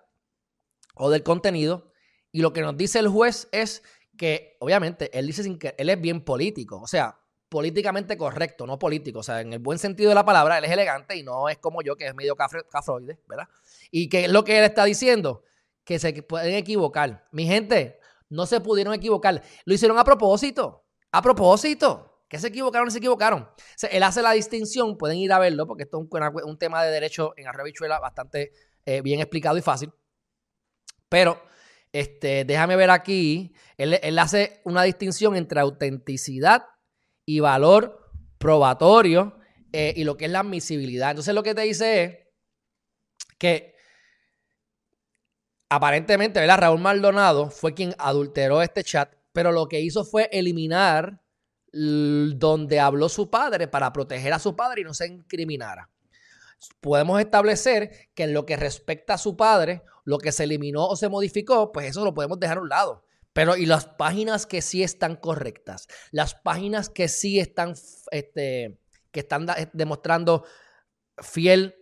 o 0.98 1.10
del 1.10 1.24
contenido. 1.24 1.92
Y 2.32 2.42
lo 2.42 2.54
que 2.54 2.62
nos 2.62 2.78
dice 2.78 3.00
el 3.00 3.08
juez 3.08 3.48
es 3.52 3.84
que, 4.18 4.58
obviamente, 4.60 5.18
él 5.18 5.28
dice 5.28 5.44
sin 5.44 5.58
que 5.58 5.76
él 5.78 5.90
es 5.90 6.00
bien 6.02 6.22
político, 6.22 6.80
o 6.82 6.88
sea, 6.88 7.20
políticamente 7.50 8.18
correcto, 8.18 8.66
no 8.66 8.78
político. 8.78 9.20
O 9.20 9.24
sea, 9.24 9.42
en 9.42 9.54
el 9.54 9.60
buen 9.60 9.80
sentido 9.80 10.10
de 10.10 10.16
la 10.16 10.26
palabra, 10.26 10.58
él 10.58 10.66
es 10.66 10.72
elegante 10.72 11.16
y 11.16 11.24
no 11.24 11.50
es 11.50 11.58
como 11.58 11.82
yo, 11.82 11.96
que 11.96 12.08
es 12.08 12.16
medio 12.16 12.36
cafroide, 12.36 13.20
¿verdad? 13.28 13.48
Y 13.92 14.10
que 14.10 14.28
lo 14.28 14.44
que 14.44 14.58
él 14.58 14.66
está 14.66 14.84
diciendo, 14.86 15.44
que 15.84 16.00
se 16.00 16.22
pueden 16.24 16.56
equivocar. 16.56 17.28
Mi 17.32 17.48
gente, 17.48 18.00
no 18.30 18.46
se 18.46 18.60
pudieron 18.60 18.94
equivocar. 18.94 19.42
Lo 19.66 19.74
hicieron 19.74 19.98
a 19.98 20.04
propósito. 20.04 20.86
A 21.12 21.22
propósito. 21.22 22.24
Que 22.28 22.40
se 22.40 22.48
equivocaron, 22.48 22.92
se 22.92 22.98
equivocaron. 22.98 23.50
él 23.90 24.04
hace 24.04 24.22
la 24.22 24.34
distinción, 24.34 24.98
pueden 24.98 25.18
ir 25.18 25.32
a 25.32 25.40
verlo, 25.40 25.66
porque 25.66 25.84
esto 25.84 25.98
es 25.98 26.44
un, 26.44 26.58
tema 26.58 26.84
de 26.84 26.92
derecho 26.92 27.34
en 27.38 27.48
Arrebichuela 27.48 28.00
bastante 28.00 28.52
eh, 28.86 29.02
bien 29.02 29.22
explicado 29.22 29.58
y 29.58 29.62
fácil. 29.62 29.94
Pero, 31.10 31.42
este, 31.92 32.46
déjame 32.46 32.76
ver 32.76 32.90
aquí, 32.90 33.54
él, 33.78 34.20
hace 34.20 34.62
una 34.64 34.84
distinción 34.84 35.36
entre 35.36 35.60
autenticidad 35.60 36.66
y 37.26 37.40
valor 37.40 38.12
probatorio 38.38 39.40
eh, 39.72 39.94
y 39.96 40.04
lo 40.04 40.18
que 40.18 40.26
es 40.26 40.32
la 40.32 40.40
admisibilidad. 40.40 41.12
Entonces, 41.12 41.34
lo 41.34 41.44
que 41.44 41.56
te 41.56 41.62
dice 41.62 42.04
es 42.04 42.18
que 43.38 43.76
aparentemente, 45.70 46.40
¿verdad? 46.40 46.60
Raúl 46.60 46.80
Maldonado 46.80 47.50
fue 47.50 47.74
quien 47.74 47.94
adulteró 47.98 48.62
este 48.62 48.84
chat, 48.84 49.14
pero 49.34 49.52
lo 49.52 49.68
que 49.68 49.82
hizo 49.82 50.06
fue 50.06 50.30
eliminar 50.32 51.22
donde 51.72 52.80
habló 52.80 53.10
su 53.10 53.30
padre 53.30 53.68
para 53.68 53.94
proteger 53.94 54.34
a 54.34 54.40
su 54.40 54.56
padre 54.56 54.82
y 54.82 54.84
no 54.84 54.94
se 54.94 55.08
incriminara. 55.08 55.90
Podemos 56.82 57.20
establecer 57.20 58.10
que 58.16 58.24
en 58.24 58.34
lo 58.34 58.46
que 58.46 58.56
respecta 58.56 59.14
a 59.14 59.18
su 59.18 59.38
padre, 59.38 59.84
lo 60.08 60.20
que 60.20 60.32
se 60.32 60.46
eliminó 60.46 60.88
o 60.88 60.96
se 60.96 61.10
modificó, 61.10 61.74
pues 61.74 61.88
eso 61.88 62.06
lo 62.06 62.14
podemos 62.14 62.40
dejar 62.40 62.60
a 62.60 62.62
un 62.62 62.70
lado. 62.70 63.04
Pero 63.34 63.58
y 63.58 63.66
las 63.66 63.88
páginas 63.88 64.46
que 64.46 64.62
sí 64.62 64.82
están 64.82 65.18
correctas, 65.18 65.90
las 66.12 66.34
páginas 66.34 66.90
que 66.90 67.10
sí 67.10 67.42
están, 67.42 67.74
este, 68.12 68.80
que 69.12 69.20
están 69.20 69.46
demostrando 69.74 70.46
fiel, 71.18 71.76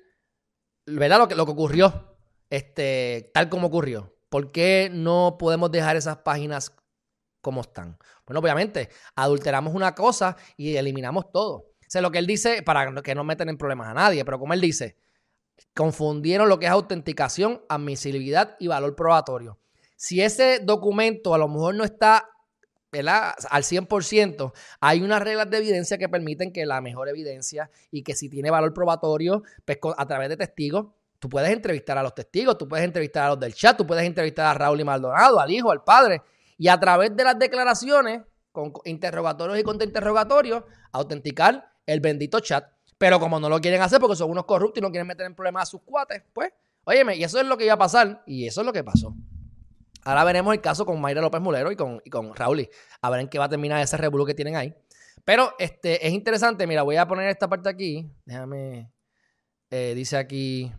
¿verdad? 0.87 1.19
Lo 1.19 1.27
que, 1.27 1.35
lo 1.35 1.45
que 1.45 1.51
ocurrió, 1.51 2.17
este, 2.49 3.29
tal 3.31 3.47
como 3.47 3.67
ocurrió. 3.67 4.17
¿Por 4.29 4.51
qué 4.51 4.89
no 4.91 5.37
podemos 5.37 5.71
dejar 5.71 5.95
esas 5.95 6.17
páginas 6.17 6.75
como 7.41 7.61
están? 7.61 7.99
Bueno, 8.25 8.39
obviamente, 8.39 8.89
adulteramos 9.15 9.75
una 9.75 9.93
cosa 9.93 10.35
y 10.57 10.75
eliminamos 10.77 11.31
todo. 11.31 11.57
O 11.57 11.87
sea, 11.87 12.01
lo 12.01 12.09
que 12.09 12.17
él 12.17 12.25
dice, 12.25 12.63
para 12.63 12.91
que 13.03 13.13
no 13.13 13.23
meten 13.23 13.49
en 13.49 13.57
problemas 13.59 13.89
a 13.89 13.93
nadie, 13.93 14.25
pero 14.25 14.39
como 14.39 14.55
él 14.55 14.61
dice, 14.61 14.97
confundieron 15.73 16.49
lo 16.49 16.59
que 16.59 16.65
es 16.65 16.71
autenticación, 16.71 17.61
admisibilidad 17.69 18.55
y 18.59 18.67
valor 18.67 18.95
probatorio. 18.95 19.59
Si 19.95 20.21
ese 20.21 20.59
documento 20.59 21.33
a 21.33 21.37
lo 21.37 21.47
mejor 21.47 21.75
no 21.75 21.83
está 21.83 22.29
al 23.49 23.63
100%, 23.63 24.53
hay 24.79 25.01
unas 25.01 25.21
reglas 25.21 25.49
de 25.49 25.57
evidencia 25.57 25.97
que 25.97 26.07
permiten 26.07 26.53
que 26.53 26.65
la 26.65 26.79
mejor 26.79 27.09
evidencia 27.09 27.69
y 27.91 28.03
que 28.03 28.15
si 28.15 28.29
tiene 28.29 28.49
valor 28.51 28.73
probatorio, 28.73 29.43
pues 29.65 29.79
a 29.97 30.05
través 30.05 30.29
de 30.29 30.37
testigos, 30.37 30.87
tú 31.19 31.27
puedes 31.27 31.51
entrevistar 31.51 31.97
a 31.97 32.03
los 32.03 32.15
testigos, 32.15 32.57
tú 32.57 32.67
puedes 32.67 32.85
entrevistar 32.85 33.25
a 33.25 33.29
los 33.29 33.39
del 33.39 33.53
chat, 33.53 33.75
tú 33.75 33.85
puedes 33.85 34.05
entrevistar 34.05 34.45
a 34.45 34.53
Raúl 34.53 34.79
y 34.79 34.83
Maldonado, 34.83 35.39
al 35.39 35.51
hijo, 35.51 35.71
al 35.71 35.83
padre, 35.83 36.21
y 36.57 36.67
a 36.67 36.79
través 36.79 37.15
de 37.15 37.23
las 37.23 37.37
declaraciones, 37.37 38.21
con 38.51 38.71
interrogatorios 38.85 39.59
y 39.59 39.63
contrainterrogatorios, 39.63 40.63
autenticar 40.93 41.69
el 41.85 41.99
bendito 41.99 42.39
chat. 42.39 42.74
Pero 42.97 43.19
como 43.19 43.39
no 43.39 43.49
lo 43.49 43.59
quieren 43.59 43.81
hacer 43.81 43.99
porque 43.99 44.15
son 44.15 44.31
unos 44.31 44.45
corruptos 44.45 44.79
y 44.79 44.81
no 44.81 44.89
quieren 44.89 45.07
meter 45.07 45.25
en 45.25 45.35
problemas 45.35 45.63
a 45.63 45.65
sus 45.65 45.81
cuates, 45.81 46.23
pues, 46.33 46.51
óyeme, 46.85 47.15
y 47.15 47.23
eso 47.23 47.39
es 47.39 47.45
lo 47.45 47.57
que 47.57 47.65
iba 47.65 47.73
a 47.73 47.77
pasar, 47.77 48.23
y 48.25 48.47
eso 48.47 48.61
es 48.61 48.65
lo 48.65 48.73
que 48.73 48.83
pasó. 48.83 49.13
Ahora 50.05 50.23
veremos 50.23 50.53
el 50.53 50.61
caso 50.61 50.85
con 50.85 51.01
Mayra 51.01 51.19
López 51.19 51.41
Mulero 51.41 51.71
y 51.71 51.75
con, 51.75 51.99
y 52.05 52.09
con 52.11 52.33
Raúl. 52.35 52.69
A 53.01 53.09
ver 53.09 53.21
en 53.21 53.27
qué 53.27 53.39
va 53.39 53.45
a 53.45 53.49
terminar 53.49 53.81
ese 53.81 53.97
revuelo 53.97 54.25
que 54.25 54.35
tienen 54.35 54.55
ahí. 54.55 54.75
Pero 55.25 55.55
este, 55.57 56.05
es 56.05 56.13
interesante. 56.13 56.67
Mira, 56.67 56.83
voy 56.83 56.97
a 56.97 57.07
poner 57.07 57.27
esta 57.27 57.49
parte 57.49 57.69
aquí. 57.69 58.07
Déjame. 58.23 58.91
Eh, 59.71 59.93
dice 59.95 60.17
aquí. 60.17 60.71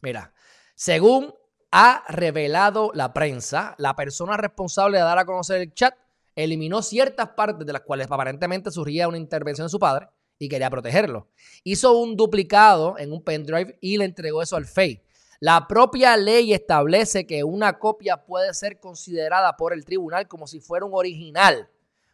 Mira. 0.00 0.32
Según 0.74 1.34
ha 1.70 2.02
revelado 2.08 2.92
la 2.94 3.12
prensa, 3.12 3.74
la 3.76 3.94
persona 3.94 4.38
responsable 4.38 4.96
de 4.96 5.04
dar 5.04 5.18
a 5.18 5.26
conocer 5.26 5.60
el 5.60 5.74
chat 5.74 5.94
eliminó 6.34 6.80
ciertas 6.80 7.28
partes 7.28 7.66
de 7.66 7.72
las 7.74 7.82
cuales 7.82 8.10
aparentemente 8.10 8.70
surgía 8.70 9.06
una 9.06 9.18
intervención 9.18 9.66
de 9.66 9.70
su 9.70 9.78
padre 9.78 10.08
y 10.42 10.48
quería 10.48 10.70
protegerlo. 10.70 11.28
Hizo 11.62 11.96
un 11.96 12.16
duplicado 12.16 12.98
en 12.98 13.12
un 13.12 13.22
pendrive 13.22 13.78
y 13.80 13.96
le 13.96 14.06
entregó 14.06 14.42
eso 14.42 14.56
al 14.56 14.66
FEI. 14.66 15.00
La 15.38 15.68
propia 15.68 16.16
ley 16.16 16.52
establece 16.52 17.28
que 17.28 17.44
una 17.44 17.78
copia 17.78 18.24
puede 18.24 18.52
ser 18.52 18.80
considerada 18.80 19.56
por 19.56 19.72
el 19.72 19.84
tribunal 19.84 20.26
como 20.26 20.48
si 20.48 20.58
fuera 20.58 20.84
un 20.84 20.94
original 20.94 21.70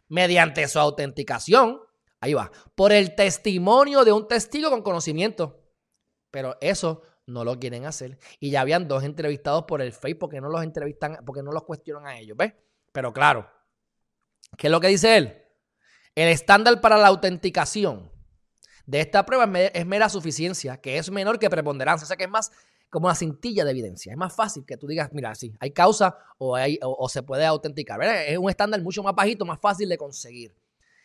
mediante 0.09 0.67
su 0.67 0.77
autenticación. 0.77 1.79
Ahí 2.19 2.35
va. 2.35 2.51
Por 2.75 2.91
el 2.91 3.15
testimonio 3.15 4.05
de 4.05 4.11
un 4.11 4.27
testigo 4.27 4.69
con 4.69 4.83
conocimiento. 4.83 5.63
Pero 6.29 6.55
eso 6.61 7.01
no 7.25 7.43
lo 7.43 7.59
quieren 7.59 7.87
hacer. 7.87 8.19
Y 8.39 8.51
ya 8.51 8.61
habían 8.61 8.87
dos 8.87 9.03
entrevistados 9.03 9.63
por 9.63 9.81
el 9.81 9.91
Facebook 9.91 10.19
porque 10.19 10.39
no 10.39 10.49
los 10.49 10.61
entrevistan, 10.61 11.17
porque 11.25 11.41
no 11.41 11.51
los 11.51 11.63
cuestionan 11.63 12.05
a 12.05 12.19
ellos, 12.19 12.37
¿ves? 12.37 12.53
Pero 12.91 13.11
claro, 13.11 13.49
¿qué 14.55 14.67
es 14.67 14.71
lo 14.71 14.79
que 14.79 14.89
dice 14.89 15.17
él? 15.17 15.41
El 16.13 16.27
estándar 16.27 16.79
para 16.79 16.97
la 16.97 17.07
autenticación 17.07 18.18
de 18.89 19.01
esta 19.01 19.23
prueba 19.23 19.47
es 19.59 19.85
mera 19.85 20.09
suficiencia, 20.09 20.77
que 20.77 20.97
es 20.97 21.11
menor 21.11 21.37
que 21.37 21.47
preponderancia, 21.47 22.05
o 22.05 22.07
sea 22.07 22.17
que 22.17 22.23
es 22.23 22.29
más 22.29 22.51
como 22.89 23.05
una 23.05 23.13
cintilla 23.13 23.63
de 23.63 23.69
evidencia. 23.69 24.11
Es 24.11 24.17
más 24.17 24.35
fácil 24.35 24.65
que 24.65 24.77
tú 24.77 24.87
digas, 24.87 25.11
mira, 25.13 25.35
sí, 25.35 25.53
hay 25.59 25.69
causa 25.69 26.17
o, 26.39 26.55
hay, 26.55 26.79
o, 26.81 27.07
se 27.07 27.21
puede 27.21 27.45
autenticar. 27.45 28.01
Es 28.01 28.39
un 28.39 28.49
estándar 28.49 28.81
mucho 28.81 29.03
más 29.03 29.13
bajito, 29.13 29.45
más 29.45 29.59
fácil 29.59 29.89
de 29.89 29.97
conseguir. 29.99 30.55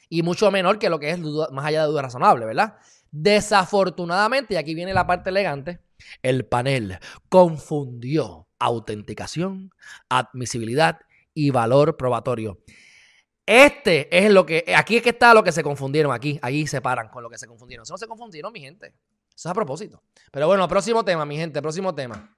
Y 0.09 0.23
mucho 0.23 0.51
menor 0.51 0.79
que 0.79 0.89
lo 0.89 0.99
que 0.99 1.11
es 1.11 1.19
más 1.19 1.67
allá 1.67 1.83
de 1.83 1.89
duda 1.89 2.01
razonable, 2.01 2.47
¿verdad? 2.47 2.77
Desafortunadamente, 3.11 4.55
y 4.55 4.57
aquí 4.57 4.75
viene 4.75 4.95
la 4.95 5.07
parte 5.07 5.29
elegante, 5.29 5.81
el 6.23 6.47
panel 6.47 6.99
confundió 7.29 8.49
autenticación, 8.59 9.75
admisibilidad 10.09 11.01
y 11.35 11.51
valor 11.51 11.99
probatorio. 11.99 12.61
Este 13.47 14.17
es 14.17 14.33
lo 14.33 14.47
que, 14.47 14.65
aquí 14.75 14.97
es 14.97 15.03
que 15.03 15.11
está 15.11 15.35
lo 15.35 15.45
que 15.45 15.53
se 15.53 15.63
confundieron, 15.63 16.13
aquí, 16.13 16.39
ahí 16.41 16.67
se 16.67 16.81
paran 16.81 17.09
con 17.09 17.23
lo 17.23 17.29
que 17.29 17.37
se 17.37 17.47
confundieron. 17.47 17.83
Eso 17.83 17.93
no 17.93 17.99
se 17.99 18.07
confundieron, 18.07 18.53
mi 18.53 18.61
gente. 18.61 18.95
Eso 19.29 19.49
es 19.49 19.51
a 19.51 19.55
propósito. 19.55 20.03
Pero 20.31 20.47
bueno, 20.47 20.67
próximo 20.67 21.05
tema, 21.05 21.27
mi 21.27 21.37
gente, 21.37 21.61
próximo 21.61 21.95
tema. 21.95 22.35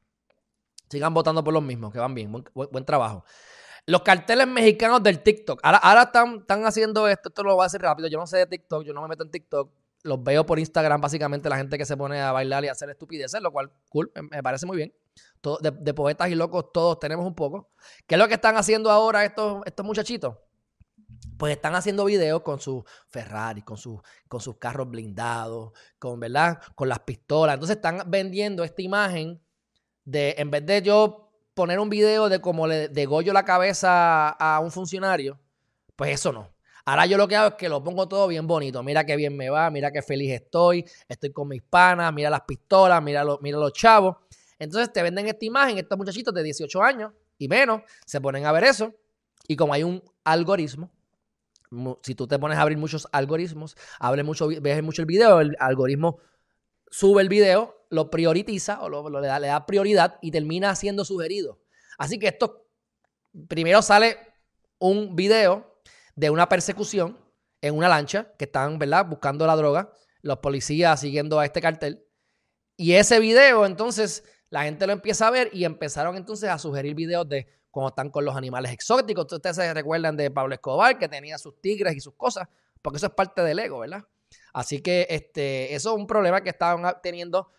Sigan 0.88 1.14
votando 1.14 1.44
por 1.44 1.54
los 1.54 1.62
mismos, 1.62 1.92
que 1.92 1.98
van 1.98 2.14
bien. 2.14 2.32
Buen, 2.32 2.84
trabajo. 2.84 3.24
Los 3.86 4.02
carteles 4.02 4.48
mexicanos 4.48 5.02
del 5.02 5.22
TikTok. 5.22 5.60
Ahora, 5.62 6.02
están, 6.02 6.38
están, 6.38 6.64
haciendo 6.64 7.06
esto. 7.06 7.28
Esto 7.28 7.42
lo 7.44 7.54
voy 7.54 7.62
a 7.62 7.66
hacer 7.66 7.82
rápido. 7.82 8.08
Yo 8.08 8.18
no 8.18 8.26
sé 8.26 8.38
de 8.38 8.46
TikTok. 8.46 8.84
Yo 8.84 8.92
no 8.92 9.02
me 9.02 9.08
meto 9.08 9.22
en 9.22 9.30
TikTok. 9.30 9.70
Los 10.02 10.22
veo 10.22 10.46
por 10.46 10.58
Instagram, 10.58 11.00
básicamente, 11.00 11.48
la 11.48 11.56
gente 11.56 11.76
que 11.76 11.84
se 11.84 11.96
pone 11.96 12.20
a 12.20 12.30
bailar 12.30 12.64
y 12.64 12.68
a 12.68 12.72
hacer 12.72 12.88
estupideces, 12.90 13.40
lo 13.42 13.50
cual, 13.50 13.72
cool, 13.88 14.12
me, 14.30 14.40
parece 14.40 14.64
muy 14.64 14.76
bien. 14.76 14.94
de, 15.60 15.70
de, 15.72 15.94
poetas 15.94 16.28
y 16.30 16.36
locos, 16.36 16.66
todos 16.72 17.00
tenemos 17.00 17.26
un 17.26 17.34
poco. 17.34 17.70
¿Qué 18.06 18.14
es 18.14 18.18
lo 18.20 18.28
que 18.28 18.34
están 18.34 18.56
haciendo 18.56 18.92
ahora 18.92 19.24
estos, 19.24 19.62
estos 19.66 19.84
muchachitos? 19.84 20.36
Pues 21.38 21.54
están 21.54 21.74
haciendo 21.74 22.04
videos 22.04 22.42
con 22.42 22.60
sus 22.60 22.84
Ferrari, 23.08 23.62
con, 23.62 23.78
con 24.28 24.40
sus 24.40 24.56
carros 24.56 24.88
blindados, 24.90 25.72
con, 25.98 26.20
¿verdad? 26.20 26.60
Con 26.74 26.88
las 26.88 27.00
pistolas. 27.00 27.54
Entonces 27.54 27.76
están 27.76 28.02
vendiendo 28.10 28.64
esta 28.64 28.82
imagen 28.82 29.40
de, 30.04 30.34
en 30.38 30.50
vez 30.50 30.64
de 30.64 30.82
yo 30.82 31.30
poner 31.54 31.78
un 31.78 31.88
video 31.88 32.28
de 32.28 32.40
cómo 32.40 32.66
le 32.66 32.88
degollo 32.88 33.32
la 33.32 33.44
cabeza 33.44 34.28
a 34.28 34.60
un 34.60 34.70
funcionario, 34.70 35.40
pues 35.96 36.12
eso 36.12 36.32
no. 36.32 36.54
Ahora 36.84 37.06
yo 37.06 37.16
lo 37.16 37.26
que 37.26 37.34
hago 37.34 37.48
es 37.48 37.54
que 37.54 37.68
lo 37.68 37.82
pongo 37.82 38.06
todo 38.06 38.28
bien 38.28 38.46
bonito. 38.46 38.80
Mira 38.82 39.04
qué 39.04 39.16
bien 39.16 39.36
me 39.36 39.50
va, 39.50 39.70
mira 39.70 39.90
qué 39.90 40.02
feliz 40.02 40.32
estoy, 40.32 40.84
estoy 41.08 41.32
con 41.32 41.48
mis 41.48 41.62
panas, 41.62 42.12
mira 42.12 42.30
las 42.30 42.42
pistolas, 42.42 43.02
mira, 43.02 43.24
mira 43.40 43.58
los 43.58 43.72
chavos. 43.72 44.16
Entonces 44.58 44.92
te 44.92 45.02
venden 45.02 45.26
esta 45.26 45.44
imagen, 45.44 45.78
estos 45.78 45.98
muchachitos 45.98 46.32
de 46.32 46.44
18 46.44 46.82
años 46.82 47.12
y 47.38 47.48
menos 47.48 47.82
se 48.04 48.20
ponen 48.20 48.46
a 48.46 48.52
ver 48.52 48.64
eso. 48.64 48.94
Y 49.48 49.56
como 49.56 49.72
hay 49.72 49.82
un 49.82 50.02
algoritmo, 50.24 50.90
si 52.02 52.14
tú 52.14 52.26
te 52.26 52.38
pones 52.38 52.58
a 52.58 52.62
abrir 52.62 52.78
muchos 52.78 53.08
algoritmos, 53.12 53.76
abre 53.98 54.22
mucho, 54.22 54.48
ves 54.48 54.82
mucho 54.82 55.02
el 55.02 55.06
video, 55.06 55.40
el 55.40 55.56
algoritmo 55.58 56.18
sube 56.90 57.22
el 57.22 57.28
video, 57.28 57.86
lo 57.90 58.10
prioritiza 58.10 58.80
o 58.82 58.88
lo, 58.88 59.20
le, 59.20 59.28
da, 59.28 59.66
prioridad 59.66 60.18
y 60.22 60.30
termina 60.30 60.74
siendo 60.74 61.04
sugerido. 61.04 61.60
Así 61.98 62.18
que 62.18 62.28
esto, 62.28 62.66
primero 63.48 63.82
sale 63.82 64.18
un 64.78 65.16
video 65.16 65.80
de 66.14 66.30
una 66.30 66.48
persecución 66.48 67.18
en 67.60 67.74
una 67.74 67.88
lancha 67.88 68.32
que 68.38 68.44
están, 68.44 68.78
¿verdad?, 68.78 69.06
buscando 69.06 69.46
la 69.46 69.56
droga, 69.56 69.92
los 70.22 70.38
policías 70.38 71.00
siguiendo 71.00 71.38
a 71.38 71.44
este 71.44 71.60
cartel. 71.60 72.06
Y 72.76 72.92
ese 72.92 73.20
video, 73.20 73.64
entonces, 73.64 74.24
la 74.50 74.64
gente 74.64 74.86
lo 74.86 74.92
empieza 74.92 75.26
a 75.26 75.30
ver 75.30 75.50
y 75.52 75.64
empezaron 75.64 76.16
entonces 76.16 76.50
a 76.50 76.58
sugerir 76.58 76.94
videos 76.94 77.28
de 77.28 77.46
como 77.76 77.88
están 77.88 78.08
con 78.08 78.24
los 78.24 78.34
animales 78.34 78.72
exóticos. 78.72 79.30
Ustedes 79.30 79.54
se 79.54 79.74
recuerdan 79.74 80.16
de 80.16 80.30
Pablo 80.30 80.54
Escobar, 80.54 80.98
que 80.98 81.10
tenía 81.10 81.36
sus 81.36 81.60
tigres 81.60 81.94
y 81.94 82.00
sus 82.00 82.14
cosas, 82.14 82.48
porque 82.80 82.96
eso 82.96 83.08
es 83.08 83.12
parte 83.12 83.42
del 83.42 83.58
ego, 83.58 83.80
¿verdad? 83.80 84.02
Así 84.54 84.80
que 84.80 85.06
este, 85.10 85.74
eso 85.74 85.90
es 85.90 86.00
un 86.00 86.06
problema 86.06 86.40
que 86.40 86.48
están 86.48 86.82
teniendo 87.02 87.52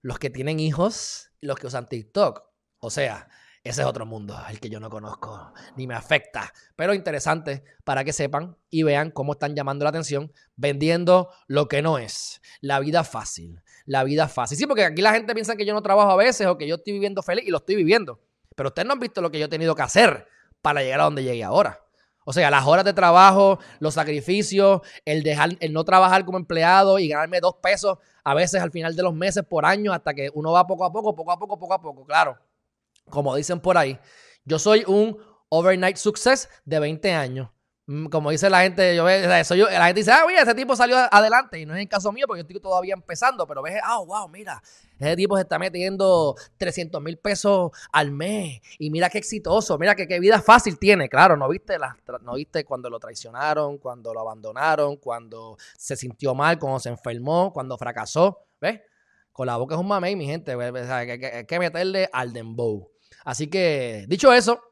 los 0.00 0.18
que 0.18 0.30
tienen 0.30 0.58
hijos 0.58 1.32
y 1.42 1.46
los 1.46 1.58
que 1.58 1.66
usan 1.66 1.86
TikTok. 1.86 2.44
O 2.78 2.88
sea, 2.88 3.28
ese 3.62 3.82
es 3.82 3.86
otro 3.86 4.06
mundo, 4.06 4.34
el 4.48 4.58
que 4.58 4.70
yo 4.70 4.80
no 4.80 4.88
conozco, 4.88 5.52
ni 5.76 5.86
me 5.86 5.94
afecta. 5.94 6.50
Pero 6.74 6.94
interesante 6.94 7.62
para 7.84 8.04
que 8.04 8.14
sepan 8.14 8.56
y 8.70 8.84
vean 8.84 9.10
cómo 9.10 9.32
están 9.32 9.54
llamando 9.54 9.84
la 9.84 9.90
atención 9.90 10.32
vendiendo 10.56 11.28
lo 11.46 11.68
que 11.68 11.82
no 11.82 11.98
es. 11.98 12.40
La 12.62 12.80
vida 12.80 13.04
fácil, 13.04 13.60
la 13.84 14.02
vida 14.02 14.28
fácil. 14.28 14.56
Sí, 14.56 14.66
porque 14.66 14.86
aquí 14.86 15.02
la 15.02 15.12
gente 15.12 15.34
piensa 15.34 15.56
que 15.56 15.66
yo 15.66 15.74
no 15.74 15.82
trabajo 15.82 16.12
a 16.12 16.16
veces 16.16 16.46
o 16.46 16.56
que 16.56 16.66
yo 16.66 16.76
estoy 16.76 16.94
viviendo 16.94 17.22
feliz 17.22 17.44
y 17.46 17.50
lo 17.50 17.58
estoy 17.58 17.76
viviendo. 17.76 18.18
Pero 18.58 18.70
ustedes 18.70 18.86
no 18.88 18.94
han 18.94 18.98
visto 18.98 19.20
lo 19.20 19.30
que 19.30 19.38
yo 19.38 19.46
he 19.46 19.48
tenido 19.48 19.72
que 19.76 19.82
hacer 19.82 20.26
para 20.60 20.82
llegar 20.82 21.00
a 21.00 21.04
donde 21.04 21.22
llegué 21.22 21.44
ahora. 21.44 21.80
O 22.24 22.32
sea, 22.32 22.50
las 22.50 22.66
horas 22.66 22.84
de 22.84 22.92
trabajo, 22.92 23.60
los 23.78 23.94
sacrificios, 23.94 24.80
el 25.04 25.22
dejar, 25.22 25.50
el 25.60 25.72
no 25.72 25.84
trabajar 25.84 26.24
como 26.24 26.38
empleado 26.38 26.98
y 26.98 27.06
ganarme 27.06 27.38
dos 27.38 27.54
pesos 27.62 27.98
a 28.24 28.34
veces 28.34 28.60
al 28.60 28.72
final 28.72 28.96
de 28.96 29.04
los 29.04 29.14
meses 29.14 29.44
por 29.48 29.64
año 29.64 29.92
hasta 29.92 30.12
que 30.12 30.28
uno 30.34 30.50
va 30.50 30.66
poco 30.66 30.84
a 30.84 30.92
poco, 30.92 31.14
poco 31.14 31.30
a 31.30 31.38
poco, 31.38 31.56
poco 31.56 31.72
a 31.72 31.80
poco. 31.80 32.04
Claro, 32.04 32.36
como 33.08 33.36
dicen 33.36 33.60
por 33.60 33.78
ahí, 33.78 33.96
yo 34.44 34.58
soy 34.58 34.82
un 34.88 35.16
overnight 35.50 35.96
success 35.96 36.48
de 36.64 36.80
20 36.80 37.12
años. 37.12 37.50
Mm, 37.88 38.08
como 38.08 38.30
dice 38.30 38.50
la 38.50 38.60
gente, 38.60 38.94
yo, 38.94 39.08
yo, 39.08 39.66
la 39.70 39.86
gente 39.86 40.00
dice, 40.00 40.12
ah, 40.12 40.24
mira, 40.26 40.42
ese 40.42 40.54
tipo 40.54 40.76
salió 40.76 40.98
adelante. 41.10 41.58
Y 41.58 41.64
no 41.64 41.74
es 41.74 41.80
el 41.80 41.88
caso 41.88 42.12
mío 42.12 42.26
porque 42.26 42.42
yo 42.42 42.46
estoy 42.46 42.60
todavía 42.60 42.92
empezando, 42.92 43.46
pero 43.46 43.62
ves, 43.62 43.80
ah, 43.82 43.98
wow, 44.00 44.28
mira, 44.28 44.62
ese 44.98 45.16
tipo 45.16 45.36
se 45.36 45.42
está 45.44 45.58
metiendo 45.58 46.36
300 46.58 47.00
mil 47.00 47.16
pesos 47.16 47.70
al 47.90 48.10
mes. 48.10 48.60
Y 48.78 48.90
mira 48.90 49.08
qué 49.08 49.16
exitoso, 49.16 49.78
mira 49.78 49.94
qué, 49.94 50.06
qué 50.06 50.20
vida 50.20 50.42
fácil 50.42 50.78
tiene. 50.78 51.08
Claro, 51.08 51.38
no 51.38 51.48
viste, 51.48 51.78
la, 51.78 51.96
no 52.20 52.34
viste 52.34 52.62
cuando 52.66 52.90
lo 52.90 52.98
traicionaron, 53.00 53.78
cuando 53.78 54.12
lo 54.12 54.20
abandonaron, 54.20 54.96
cuando 54.96 55.56
se 55.78 55.96
sintió 55.96 56.34
mal, 56.34 56.58
cuando 56.58 56.80
se 56.80 56.90
enfermó, 56.90 57.54
cuando 57.54 57.78
fracasó. 57.78 58.44
¿Ves? 58.60 58.82
Con 59.32 59.46
la 59.46 59.56
boca 59.56 59.76
es 59.76 59.80
un 59.80 59.88
mamey, 59.88 60.14
mi 60.14 60.26
gente. 60.26 60.52
Hay 60.52 61.46
que 61.46 61.58
meterle 61.58 62.10
al 62.12 62.34
dembow. 62.34 62.90
Así 63.24 63.46
que, 63.46 64.04
dicho 64.08 64.30
eso, 64.30 64.67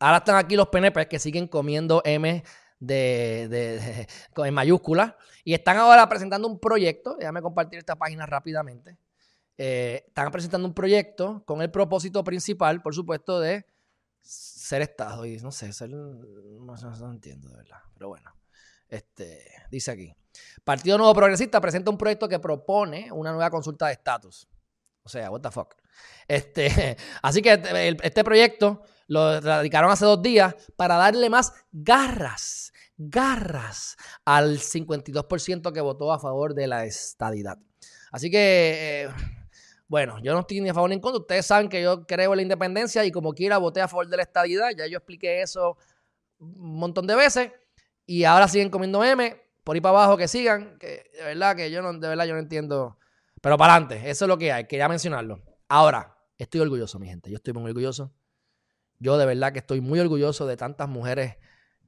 Ahora 0.00 0.18
están 0.18 0.36
aquí 0.36 0.56
los 0.56 0.68
PNP 0.68 1.08
que 1.08 1.18
siguen 1.18 1.48
comiendo 1.48 2.02
M 2.04 2.42
de, 2.80 4.06
en 4.36 4.54
mayúscula 4.54 5.16
y 5.44 5.54
están 5.54 5.76
ahora 5.76 6.08
presentando 6.08 6.48
un 6.48 6.58
proyecto. 6.58 7.16
Déjame 7.16 7.42
compartir 7.42 7.78
esta 7.78 7.96
página 7.96 8.26
rápidamente. 8.26 8.98
Eh, 9.56 10.04
están 10.06 10.30
presentando 10.32 10.66
un 10.66 10.74
proyecto 10.74 11.44
con 11.46 11.62
el 11.62 11.70
propósito 11.70 12.24
principal, 12.24 12.82
por 12.82 12.94
supuesto, 12.94 13.40
de 13.40 13.66
ser 14.20 14.82
Estado. 14.82 15.26
Y 15.26 15.36
no 15.38 15.52
sé, 15.52 15.72
ser, 15.72 15.90
no, 15.90 16.74
no, 16.74 17.12
entiendo 17.12 17.48
de 17.50 17.56
verdad. 17.56 17.78
Pero 17.94 18.08
bueno, 18.08 18.34
este, 18.88 19.44
dice 19.70 19.90
aquí. 19.90 20.14
Partido 20.64 20.98
Nuevo 20.98 21.14
Progresista 21.14 21.60
presenta 21.60 21.90
un 21.90 21.98
proyecto 21.98 22.28
que 22.28 22.40
propone 22.40 23.12
una 23.12 23.30
nueva 23.30 23.50
consulta 23.50 23.86
de 23.86 23.92
estatus. 23.92 24.48
O 25.04 25.08
sea, 25.08 25.30
what 25.30 25.40
the 25.40 25.50
fuck. 25.50 25.74
Este, 26.26 26.96
así 27.22 27.42
que 27.42 27.52
este, 27.52 27.96
este 28.02 28.24
proyecto 28.24 28.82
lo 29.06 29.40
radicaron 29.40 29.90
hace 29.90 30.04
dos 30.04 30.22
días 30.22 30.54
para 30.76 30.96
darle 30.96 31.28
más 31.28 31.52
garras, 31.72 32.72
garras 32.96 33.96
al 34.24 34.58
52% 34.58 35.72
que 35.72 35.80
votó 35.80 36.12
a 36.12 36.18
favor 36.18 36.54
de 36.54 36.66
la 36.66 36.84
estadidad. 36.84 37.58
Así 38.10 38.30
que, 38.30 39.02
eh, 39.04 39.08
bueno, 39.88 40.18
yo 40.22 40.32
no 40.32 40.40
estoy 40.40 40.60
ni 40.60 40.70
a 40.70 40.74
favor 40.74 40.88
ni 40.88 40.94
en 40.94 41.00
contra. 41.00 41.20
Ustedes 41.20 41.46
saben 41.46 41.68
que 41.68 41.82
yo 41.82 42.06
creo 42.06 42.32
en 42.32 42.36
la 42.36 42.42
independencia 42.42 43.04
y 43.04 43.10
como 43.10 43.34
quiera 43.34 43.58
voté 43.58 43.80
a 43.80 43.88
favor 43.88 44.08
de 44.08 44.16
la 44.16 44.22
estadidad. 44.22 44.70
Ya 44.76 44.86
yo 44.86 44.98
expliqué 44.98 45.42
eso 45.42 45.76
un 46.38 46.78
montón 46.78 47.06
de 47.06 47.14
veces 47.14 47.50
y 48.06 48.24
ahora 48.24 48.48
siguen 48.48 48.70
comiendo 48.70 49.04
M. 49.04 49.40
Por 49.62 49.74
ahí 49.74 49.80
para 49.80 49.98
abajo 49.98 50.16
que 50.16 50.28
sigan, 50.28 50.78
que 50.78 51.10
de 51.16 51.24
verdad 51.24 51.56
que 51.56 51.70
yo 51.70 51.82
no, 51.82 51.92
de 51.92 52.08
verdad 52.08 52.24
yo 52.24 52.34
no 52.34 52.40
entiendo. 52.40 52.98
Pero 53.44 53.56
para 53.56 53.74
adelante, 53.74 54.10
eso 54.10 54.24
es 54.24 54.28
lo 54.28 54.36
que 54.36 54.50
hay, 54.50 54.66
quería 54.66 54.88
mencionarlo. 54.88 55.40
Ahora, 55.68 56.18
estoy 56.36 56.62
orgulloso, 56.62 56.98
mi 56.98 57.06
gente. 57.06 57.30
Yo 57.30 57.36
estoy 57.36 57.52
muy 57.52 57.70
orgulloso 57.70 58.12
yo 58.98 59.18
de 59.18 59.26
verdad 59.26 59.52
que 59.52 59.58
estoy 59.58 59.80
muy 59.80 60.00
orgulloso 60.00 60.46
de 60.46 60.56
tantas 60.56 60.88
mujeres 60.88 61.36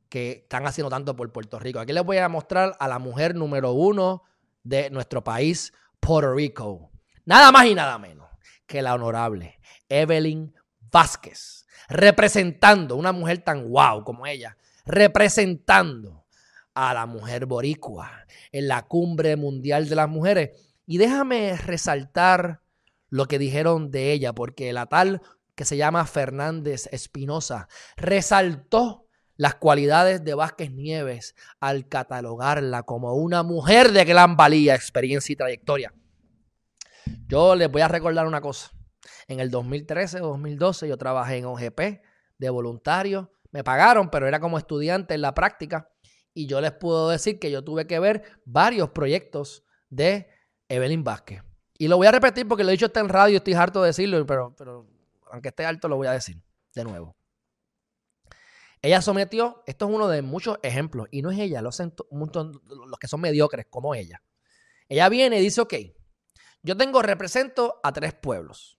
que 0.08 0.32
están 0.42 0.66
haciendo 0.66 0.90
tanto 0.90 1.16
por 1.16 1.32
Puerto 1.32 1.58
Rico. 1.58 1.80
Aquí 1.80 1.92
les 1.92 2.04
voy 2.04 2.18
a 2.18 2.28
mostrar 2.28 2.76
a 2.78 2.88
la 2.88 2.98
mujer 2.98 3.34
número 3.34 3.72
uno 3.72 4.22
de 4.62 4.90
nuestro 4.90 5.24
país, 5.24 5.72
Puerto 5.98 6.34
Rico. 6.34 6.90
Nada 7.24 7.50
más 7.50 7.66
y 7.66 7.74
nada 7.74 7.98
menos 7.98 8.28
que 8.66 8.82
la 8.82 8.94
honorable 8.94 9.58
Evelyn 9.88 10.54
Vázquez, 10.92 11.66
representando 11.88 12.96
una 12.96 13.12
mujer 13.12 13.38
tan 13.38 13.66
guau 13.68 14.04
como 14.04 14.26
ella, 14.26 14.56
representando 14.84 16.26
a 16.74 16.92
la 16.92 17.06
mujer 17.06 17.46
boricua 17.46 18.26
en 18.52 18.68
la 18.68 18.82
cumbre 18.82 19.36
mundial 19.36 19.88
de 19.88 19.96
las 19.96 20.08
mujeres. 20.08 20.75
Y 20.86 20.98
déjame 20.98 21.56
resaltar 21.56 22.62
lo 23.08 23.26
que 23.26 23.38
dijeron 23.38 23.90
de 23.90 24.12
ella, 24.12 24.32
porque 24.32 24.72
la 24.72 24.86
tal 24.86 25.20
que 25.56 25.64
se 25.64 25.76
llama 25.76 26.04
Fernández 26.04 26.86
Espinosa, 26.92 27.68
resaltó 27.96 29.06
las 29.36 29.54
cualidades 29.56 30.22
de 30.22 30.34
Vázquez 30.34 30.70
Nieves 30.70 31.34
al 31.60 31.88
catalogarla 31.88 32.84
como 32.84 33.14
una 33.14 33.42
mujer 33.42 33.92
de 33.92 34.04
gran 34.04 34.36
valía, 34.36 34.74
experiencia 34.74 35.32
y 35.32 35.36
trayectoria. 35.36 35.94
Yo 37.26 37.54
les 37.54 37.70
voy 37.70 37.82
a 37.82 37.88
recordar 37.88 38.26
una 38.26 38.40
cosa. 38.40 38.70
En 39.28 39.40
el 39.40 39.50
2013 39.50 40.20
o 40.20 40.28
2012 40.28 40.88
yo 40.88 40.96
trabajé 40.96 41.38
en 41.38 41.46
OGP 41.46 41.80
de 42.38 42.50
voluntario. 42.50 43.32
Me 43.50 43.64
pagaron, 43.64 44.10
pero 44.10 44.26
era 44.26 44.40
como 44.40 44.58
estudiante 44.58 45.14
en 45.14 45.22
la 45.22 45.34
práctica. 45.34 45.90
Y 46.34 46.46
yo 46.46 46.60
les 46.60 46.72
puedo 46.72 47.08
decir 47.08 47.38
que 47.38 47.50
yo 47.50 47.64
tuve 47.64 47.86
que 47.86 47.98
ver 47.98 48.22
varios 48.44 48.90
proyectos 48.90 49.64
de 49.88 50.28
Evelyn 50.68 51.04
Vázquez. 51.04 51.42
Y 51.78 51.88
lo 51.88 51.96
voy 51.96 52.06
a 52.06 52.12
repetir 52.12 52.48
porque 52.48 52.64
lo 52.64 52.70
he 52.70 52.72
dicho 52.72 52.86
está 52.86 53.00
en 53.00 53.08
radio, 53.08 53.38
estoy 53.38 53.54
harto 53.54 53.82
de 53.82 53.88
decirlo, 53.88 54.24
pero, 54.26 54.54
pero 54.56 54.86
aunque 55.30 55.48
esté 55.48 55.64
alto, 55.64 55.88
lo 55.88 55.96
voy 55.96 56.06
a 56.06 56.12
decir 56.12 56.40
de 56.74 56.84
nuevo. 56.84 57.16
Ella 58.82 59.02
sometió, 59.02 59.62
esto 59.66 59.88
es 59.88 59.94
uno 59.94 60.08
de 60.08 60.22
muchos 60.22 60.58
ejemplos, 60.62 61.08
y 61.10 61.22
no 61.22 61.30
es 61.30 61.38
ella, 61.38 61.60
los, 61.62 61.80
los 61.80 62.98
que 63.00 63.08
son 63.08 63.20
mediocres 63.20 63.66
como 63.68 63.94
ella. 63.94 64.22
Ella 64.88 65.08
viene 65.08 65.38
y 65.38 65.42
dice, 65.42 65.60
ok, 65.60 65.74
yo 66.62 66.76
tengo, 66.76 67.02
represento 67.02 67.80
a 67.82 67.92
tres 67.92 68.14
pueblos. 68.14 68.78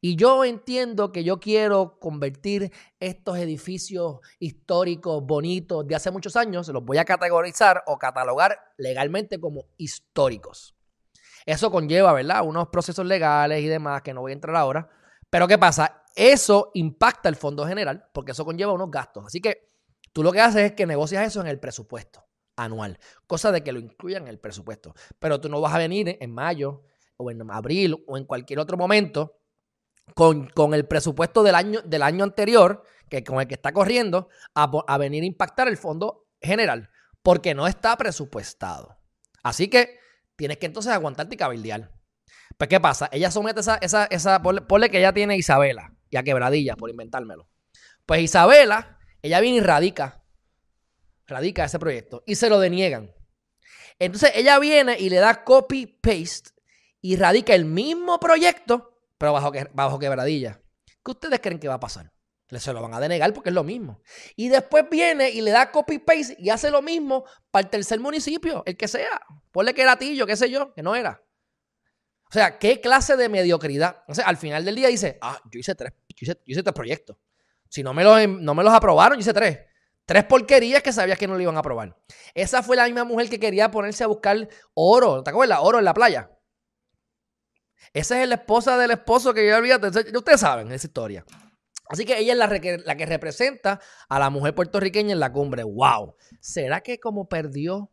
Y 0.00 0.16
yo 0.16 0.44
entiendo 0.44 1.12
que 1.12 1.24
yo 1.24 1.40
quiero 1.40 1.98
convertir 1.98 2.72
estos 3.00 3.38
edificios 3.38 4.20
históricos 4.38 5.22
bonitos 5.24 5.86
de 5.86 5.94
hace 5.94 6.10
muchos 6.10 6.36
años, 6.36 6.68
los 6.68 6.84
voy 6.84 6.98
a 6.98 7.04
categorizar 7.04 7.82
o 7.86 7.98
catalogar 7.98 8.58
legalmente 8.76 9.40
como 9.40 9.66
históricos. 9.76 10.73
Eso 11.46 11.70
conlleva, 11.70 12.12
¿verdad? 12.12 12.44
Unos 12.44 12.68
procesos 12.68 13.04
legales 13.04 13.62
y 13.62 13.66
demás 13.66 14.02
que 14.02 14.14
no 14.14 14.22
voy 14.22 14.32
a 14.32 14.34
entrar 14.34 14.56
ahora, 14.56 14.88
pero 15.28 15.46
¿qué 15.46 15.58
pasa? 15.58 16.04
Eso 16.14 16.70
impacta 16.74 17.28
el 17.28 17.36
fondo 17.36 17.66
general 17.66 18.08
porque 18.12 18.32
eso 18.32 18.44
conlleva 18.44 18.72
unos 18.72 18.90
gastos. 18.90 19.26
Así 19.26 19.40
que 19.40 19.68
tú 20.12 20.22
lo 20.22 20.32
que 20.32 20.40
haces 20.40 20.62
es 20.62 20.72
que 20.72 20.86
negocias 20.86 21.26
eso 21.26 21.40
en 21.40 21.48
el 21.48 21.58
presupuesto 21.58 22.24
anual, 22.56 22.98
cosa 23.26 23.50
de 23.50 23.64
que 23.64 23.72
lo 23.72 23.80
incluyan 23.80 24.22
en 24.22 24.28
el 24.28 24.38
presupuesto. 24.38 24.94
Pero 25.18 25.40
tú 25.40 25.48
no 25.48 25.60
vas 25.60 25.74
a 25.74 25.78
venir 25.78 26.16
en 26.20 26.32
mayo 26.32 26.84
o 27.16 27.30
en 27.30 27.50
abril 27.50 28.02
o 28.06 28.16
en 28.16 28.24
cualquier 28.24 28.60
otro 28.60 28.76
momento 28.76 29.40
con, 30.14 30.74
el 30.74 30.86
presupuesto 30.86 31.42
del 31.42 31.54
año, 31.54 31.80
del 31.82 32.02
año 32.02 32.24
anterior, 32.24 32.82
que 33.08 33.24
con 33.24 33.40
el 33.40 33.48
que 33.48 33.54
está 33.54 33.72
corriendo, 33.72 34.28
a, 34.54 34.70
a 34.86 34.98
venir 34.98 35.22
a 35.22 35.26
impactar 35.26 35.68
el 35.68 35.76
fondo 35.76 36.26
general, 36.40 36.90
porque 37.22 37.54
no 37.54 37.66
está 37.66 37.96
presupuestado. 37.96 38.98
Así 39.42 39.68
que 39.68 39.98
tienes 40.36 40.58
que 40.58 40.66
entonces 40.66 40.92
aguantarte 40.92 41.34
y 41.34 41.38
cabildear. 41.38 41.92
Pues, 42.56 42.68
¿qué 42.68 42.80
pasa? 42.80 43.08
Ella 43.12 43.30
somete 43.30 43.60
esa, 43.60 43.76
esa, 43.76 44.06
esa, 44.06 44.42
ponle, 44.42 44.90
que 44.90 44.98
ella 44.98 45.12
tiene 45.12 45.36
Isabela 45.36 45.92
y 46.10 46.16
a 46.16 46.22
Quebradilla, 46.22 46.76
por 46.76 46.90
inventármelo. 46.90 47.48
Pues 48.06 48.20
Isabela, 48.20 48.98
ella 49.22 49.40
viene 49.40 49.58
y 49.58 49.60
radica, 49.60 50.24
radica 51.26 51.64
ese 51.64 51.78
proyecto 51.78 52.22
y 52.26 52.34
se 52.36 52.48
lo 52.48 52.60
deniegan. 52.60 53.12
Entonces 53.98 54.32
ella 54.34 54.58
viene 54.58 54.98
y 54.98 55.08
le 55.08 55.16
da 55.16 55.44
copy-paste 55.44 56.50
y 57.00 57.16
radica 57.16 57.54
el 57.54 57.64
mismo 57.64 58.20
proyecto, 58.20 58.98
pero 59.18 59.32
bajo, 59.32 59.52
bajo 59.72 59.98
quebradilla. 59.98 60.60
¿Qué 61.04 61.10
ustedes 61.10 61.40
creen 61.40 61.58
que 61.58 61.68
va 61.68 61.74
a 61.74 61.80
pasar? 61.80 62.13
Se 62.48 62.72
lo 62.72 62.82
van 62.82 62.94
a 62.94 63.00
denegar 63.00 63.32
porque 63.32 63.48
es 63.48 63.54
lo 63.54 63.64
mismo. 63.64 64.00
Y 64.36 64.48
después 64.48 64.84
viene 64.90 65.30
y 65.30 65.40
le 65.40 65.50
da 65.50 65.72
copy-paste 65.72 66.36
y 66.38 66.50
hace 66.50 66.70
lo 66.70 66.82
mismo 66.82 67.24
para 67.50 67.64
el 67.64 67.70
tercer 67.70 67.98
municipio, 68.00 68.62
el 68.66 68.76
que 68.76 68.86
sea. 68.86 69.20
Ponle 69.50 69.74
que 69.74 69.82
era 69.82 69.96
Tillo, 69.96 70.26
qué 70.26 70.36
sé 70.36 70.50
yo, 70.50 70.72
que 70.74 70.82
no 70.82 70.94
era. 70.94 71.22
O 72.28 72.32
sea, 72.32 72.58
¿qué 72.58 72.80
clase 72.80 73.16
de 73.16 73.28
mediocridad? 73.28 74.02
Sea, 74.12 74.26
al 74.26 74.36
final 74.36 74.64
del 74.64 74.74
día 74.74 74.88
dice, 74.88 75.18
ah, 75.22 75.40
yo 75.50 75.58
hice 75.58 75.74
tres, 75.74 75.92
yo 76.08 76.34
hice, 76.44 76.62
tres 76.62 76.74
proyectos. 76.74 77.16
Si 77.68 77.82
no 77.82 77.94
me, 77.94 78.04
los, 78.04 78.28
no 78.28 78.54
me 78.54 78.62
los 78.62 78.72
aprobaron, 78.72 79.16
yo 79.16 79.20
hice 79.20 79.32
tres. 79.32 79.60
Tres 80.06 80.24
porquerías 80.24 80.82
que 80.82 80.92
sabías 80.92 81.18
que 81.18 81.26
no 81.26 81.36
le 81.36 81.44
iban 81.44 81.56
a 81.56 81.60
aprobar. 81.60 81.96
Esa 82.34 82.62
fue 82.62 82.76
la 82.76 82.84
misma 82.84 83.04
mujer 83.04 83.30
que 83.30 83.40
quería 83.40 83.70
ponerse 83.70 84.04
a 84.04 84.06
buscar 84.06 84.48
oro, 84.74 85.22
¿te 85.22 85.30
acuerdas? 85.30 85.60
Oro 85.62 85.78
en 85.78 85.84
la 85.84 85.94
playa. 85.94 86.30
Esa 87.92 88.20
es 88.22 88.28
la 88.28 88.34
esposa 88.34 88.76
del 88.76 88.90
esposo 88.90 89.32
que 89.32 89.46
yo 89.46 89.56
olvidé. 89.56 89.76
Ustedes 90.16 90.40
saben 90.40 90.70
esa 90.72 90.86
historia. 90.86 91.24
Así 91.88 92.04
que 92.04 92.18
ella 92.18 92.32
es 92.32 92.38
la, 92.38 92.96
que 92.96 93.06
representa 93.06 93.80
a 94.08 94.18
la 94.18 94.30
mujer 94.30 94.54
puertorriqueña 94.54 95.12
en 95.12 95.20
la 95.20 95.32
cumbre. 95.32 95.62
¡Wow! 95.62 96.16
¿Será 96.40 96.80
que 96.80 96.98
como 96.98 97.28
perdió 97.28 97.90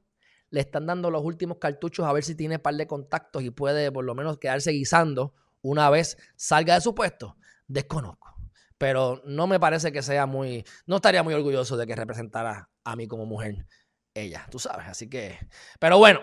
le 0.49 0.62
están 0.62 0.86
dando 0.86 1.10
los 1.10 1.23
últimos 1.23 1.58
cartuchos 1.58 2.06
a 2.06 2.13
ver 2.13 2.23
si 2.23 2.36
tiene 2.36 2.60
par 2.60 2.75
de 2.75 2.86
contactos 2.86 3.41
y 3.43 3.51
puede 3.51 3.91
por 3.91 4.04
lo 4.04 4.15
menos 4.15 4.38
quedarse 4.38 4.71
guisando 4.71 5.34
una 5.62 5.89
vez 5.89 6.17
salga 6.36 6.75
de 6.75 6.82
su 6.82 6.93
puesto. 6.93 7.38
Desconozco. 7.67 8.36
Pero 8.77 9.21
no 9.25 9.47
me 9.47 9.60
parece 9.60 9.91
que 9.91 10.01
sea 10.01 10.25
muy. 10.25 10.65
No 10.86 10.97
estaría 10.97 11.23
muy 11.23 11.34
orgulloso 11.34 11.77
de 11.77 11.86
que 11.86 11.95
representara 11.95 12.69
a 12.84 12.95
mí 12.95 13.08
como 13.08 13.25
mujer 13.25 13.65
ella, 14.13 14.47
tú 14.49 14.60
sabes. 14.60 14.88
Así 14.88 15.10
que. 15.10 15.38
Pero 15.80 15.97
bueno, 15.97 16.21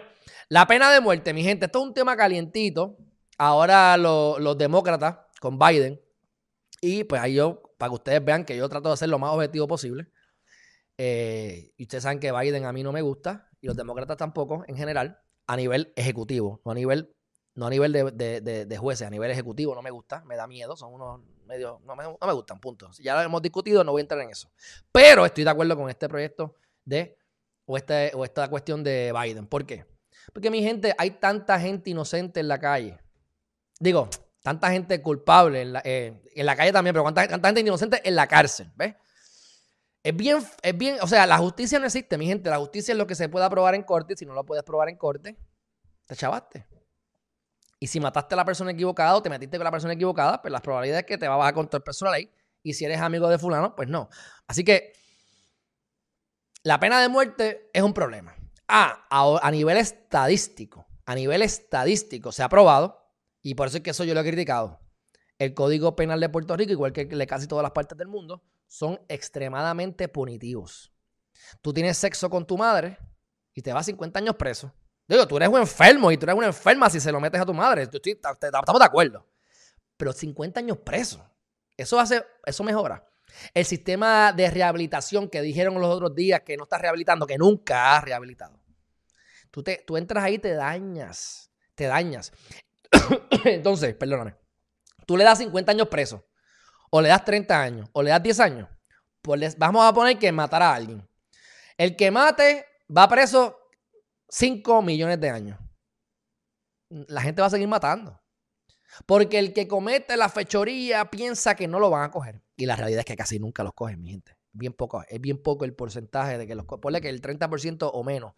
la 0.48 0.66
pena 0.66 0.90
de 0.90 1.00
muerte, 1.00 1.32
mi 1.32 1.42
gente, 1.42 1.66
esto 1.66 1.78
es 1.78 1.84
un 1.86 1.94
tema 1.94 2.16
calientito. 2.16 2.96
Ahora 3.38 3.96
los 3.96 4.58
demócratas 4.58 5.18
con 5.40 5.58
Biden 5.58 6.00
Y 6.80 7.04
pues 7.04 7.20
ahí 7.20 7.34
yo, 7.34 7.62
para 7.78 7.90
que 7.90 7.94
ustedes 7.94 8.24
vean 8.24 8.44
que 8.44 8.56
yo 8.56 8.68
trato 8.68 8.90
de 8.90 8.96
ser 8.96 9.08
lo 9.08 9.18
más 9.18 9.32
objetivo 9.32 9.66
posible. 9.66 10.08
Eh, 10.96 11.72
y 11.76 11.84
ustedes 11.84 12.02
saben 12.02 12.18
que 12.18 12.32
Biden 12.32 12.64
a 12.64 12.72
mí 12.72 12.82
no 12.82 12.92
me 12.92 13.02
gusta, 13.02 13.48
y 13.60 13.66
los 13.66 13.76
demócratas 13.76 14.16
tampoco, 14.16 14.64
en 14.66 14.76
general, 14.76 15.20
a 15.46 15.56
nivel 15.56 15.92
ejecutivo, 15.96 16.60
no 16.64 16.72
a 16.72 16.74
nivel, 16.74 17.14
no 17.54 17.66
a 17.66 17.70
nivel 17.70 17.92
de, 17.92 18.78
jueces, 18.78 19.06
a 19.06 19.10
nivel 19.10 19.30
ejecutivo 19.30 19.74
no 19.74 19.82
me 19.82 19.90
gusta, 19.90 20.22
me 20.24 20.36
da 20.36 20.46
miedo, 20.46 20.76
son 20.76 20.92
unos 20.92 21.20
medios, 21.46 21.80
no 21.82 21.96
me, 21.96 22.04
no 22.04 22.18
me 22.20 22.32
gustan, 22.32 22.60
punto. 22.60 22.90
Ya 23.00 23.14
lo 23.14 23.22
hemos 23.22 23.42
discutido, 23.42 23.82
no 23.82 23.92
voy 23.92 24.00
a 24.00 24.02
entrar 24.02 24.20
en 24.20 24.30
eso. 24.30 24.50
Pero 24.92 25.24
estoy 25.24 25.44
de 25.44 25.50
acuerdo 25.50 25.76
con 25.76 25.88
este 25.88 26.08
proyecto 26.08 26.56
de, 26.84 27.16
o, 27.64 27.76
este, 27.76 28.12
o 28.14 28.24
esta 28.24 28.48
cuestión 28.48 28.84
de 28.84 29.12
Biden. 29.12 29.46
¿Por 29.46 29.64
qué? 29.64 29.86
Porque 30.32 30.50
mi 30.50 30.62
gente, 30.62 30.94
hay 30.98 31.12
tanta 31.12 31.58
gente 31.58 31.90
inocente 31.90 32.40
en 32.40 32.48
la 32.48 32.58
calle. 32.58 33.00
Digo, 33.80 34.08
tanta 34.42 34.70
gente 34.70 35.02
culpable 35.02 35.62
en 35.62 35.72
la, 35.72 35.82
eh, 35.84 36.22
en 36.34 36.46
la 36.46 36.56
calle 36.56 36.72
también, 36.72 36.94
pero 36.94 37.04
tanta, 37.12 37.48
gente 37.48 37.60
inocente 37.60 38.00
en 38.04 38.14
la 38.14 38.26
cárcel, 38.26 38.70
¿ves? 38.76 38.94
Es 40.02 40.16
bien, 40.16 40.38
es 40.62 40.78
bien, 40.78 40.98
o 41.02 41.06
sea, 41.06 41.26
la 41.26 41.38
justicia 41.38 41.78
no 41.78 41.86
existe, 41.86 42.16
mi 42.16 42.26
gente. 42.26 42.48
La 42.48 42.58
justicia 42.58 42.92
es 42.92 42.98
lo 42.98 43.06
que 43.06 43.14
se 43.14 43.28
puede 43.28 43.48
probar 43.50 43.74
en 43.74 43.82
corte. 43.82 44.16
Si 44.16 44.24
no 44.24 44.32
lo 44.32 44.46
puedes 44.46 44.64
probar 44.64 44.88
en 44.88 44.96
corte, 44.96 45.36
te 46.06 46.16
chavaste. 46.16 46.66
Y 47.80 47.86
si 47.86 48.00
mataste 48.00 48.34
a 48.34 48.36
la 48.36 48.44
persona 48.44 48.70
equivocada 48.70 49.14
o 49.16 49.22
te 49.22 49.28
metiste 49.28 49.56
con 49.58 49.64
la 49.64 49.70
persona 49.70 49.92
equivocada, 49.92 50.40
pues 50.40 50.50
las 50.50 50.62
probabilidades 50.62 51.02
es 51.02 51.06
que 51.06 51.18
te 51.18 51.28
va 51.28 51.34
a 51.34 51.38
bajar 51.38 51.54
contra 51.54 51.78
el 51.78 51.82
personal 51.82 52.14
ahí. 52.14 52.30
Y 52.62 52.74
si 52.74 52.84
eres 52.84 53.00
amigo 53.00 53.28
de 53.28 53.38
fulano, 53.38 53.74
pues 53.76 53.88
no. 53.88 54.08
Así 54.46 54.64
que 54.64 54.92
la 56.62 56.80
pena 56.80 57.00
de 57.00 57.08
muerte 57.08 57.70
es 57.72 57.82
un 57.82 57.94
problema. 57.94 58.34
Ah, 58.66 59.06
a, 59.10 59.50
nivel 59.50 59.78
estadístico, 59.78 60.86
a 61.06 61.14
nivel 61.14 61.42
estadístico 61.42 62.32
se 62.32 62.42
ha 62.42 62.48
probado, 62.48 63.07
y 63.42 63.54
por 63.54 63.68
eso 63.68 63.78
es 63.78 63.82
que 63.82 63.90
eso 63.90 64.04
yo 64.04 64.14
lo 64.14 64.20
he 64.20 64.24
criticado. 64.24 64.80
El 65.38 65.54
Código 65.54 65.94
Penal 65.94 66.20
de 66.20 66.28
Puerto 66.28 66.56
Rico, 66.56 66.72
igual 66.72 66.92
que 66.92 67.04
de 67.04 67.26
casi 67.26 67.46
todas 67.46 67.62
las 67.62 67.72
partes 67.72 67.96
del 67.96 68.08
mundo, 68.08 68.42
son 68.66 69.00
extremadamente 69.08 70.08
punitivos. 70.08 70.92
Tú 71.62 71.72
tienes 71.72 71.96
sexo 71.96 72.28
con 72.28 72.46
tu 72.46 72.58
madre 72.58 72.98
y 73.54 73.62
te 73.62 73.72
vas 73.72 73.86
50 73.86 74.18
años 74.18 74.36
preso. 74.36 74.72
Digo, 75.06 75.26
tú 75.26 75.36
eres 75.36 75.48
un 75.48 75.58
enfermo 75.58 76.12
y 76.12 76.18
tú 76.18 76.26
eres 76.26 76.36
una 76.36 76.48
enferma 76.48 76.90
si 76.90 77.00
se 77.00 77.10
lo 77.10 77.20
metes 77.20 77.40
a 77.40 77.46
tu 77.46 77.54
madre. 77.54 77.82
Estamos 77.82 78.78
de 78.78 78.84
acuerdo. 78.84 79.26
Pero 79.96 80.12
50 80.12 80.60
años 80.60 80.78
preso. 80.78 81.24
Eso 81.76 81.98
hace, 81.98 82.24
eso 82.44 82.62
mejora. 82.62 83.08
El 83.54 83.64
sistema 83.64 84.32
de 84.32 84.50
rehabilitación 84.50 85.28
que 85.28 85.40
dijeron 85.40 85.80
los 85.80 85.94
otros 85.94 86.14
días 86.14 86.42
que 86.42 86.56
no 86.56 86.64
está 86.64 86.78
rehabilitando, 86.78 87.26
que 87.26 87.38
nunca 87.38 87.96
ha 87.96 88.00
rehabilitado. 88.00 88.60
Tú, 89.50 89.62
te, 89.62 89.82
tú 89.86 89.96
entras 89.96 90.24
ahí 90.24 90.34
y 90.34 90.38
te 90.38 90.54
dañas. 90.54 91.50
Te 91.74 91.84
dañas. 91.84 92.32
Entonces, 93.44 93.94
perdóname. 93.94 94.36
Tú 95.06 95.16
le 95.16 95.24
das 95.24 95.38
50 95.38 95.72
años 95.72 95.88
preso. 95.88 96.26
O 96.90 97.00
le 97.00 97.08
das 97.08 97.24
30 97.24 97.60
años. 97.60 97.88
O 97.92 98.02
le 98.02 98.10
das 98.10 98.22
10 98.22 98.40
años. 98.40 98.68
Pues 99.22 99.58
vamos 99.58 99.84
a 99.84 99.92
poner 99.92 100.18
que 100.18 100.30
matará 100.32 100.72
a 100.72 100.74
alguien. 100.74 101.08
El 101.76 101.96
que 101.96 102.10
mate 102.10 102.66
va 102.94 103.08
preso 103.08 103.58
5 104.28 104.82
millones 104.82 105.20
de 105.20 105.30
años. 105.30 105.58
La 106.88 107.20
gente 107.20 107.40
va 107.40 107.48
a 107.48 107.50
seguir 107.50 107.68
matando. 107.68 108.20
Porque 109.06 109.38
el 109.38 109.52
que 109.52 109.68
comete 109.68 110.16
la 110.16 110.28
fechoría 110.28 111.10
piensa 111.10 111.54
que 111.54 111.68
no 111.68 111.78
lo 111.78 111.90
van 111.90 112.04
a 112.04 112.10
coger. 112.10 112.42
Y 112.56 112.66
la 112.66 112.76
realidad 112.76 113.00
es 113.00 113.04
que 113.04 113.16
casi 113.16 113.38
nunca 113.38 113.62
los 113.62 113.74
cogen, 113.74 114.00
mi 114.00 114.10
gente. 114.10 114.36
Bien 114.52 114.72
poco, 114.72 115.04
es 115.08 115.20
bien 115.20 115.42
poco 115.42 115.64
el 115.64 115.74
porcentaje 115.74 116.38
de 116.38 116.46
que 116.46 116.54
los 116.54 116.64
cogen. 116.64 116.80
Ponle 116.80 117.00
que 117.00 117.08
el 117.08 117.20
30% 117.20 117.90
o 117.92 118.02
menos. 118.02 118.34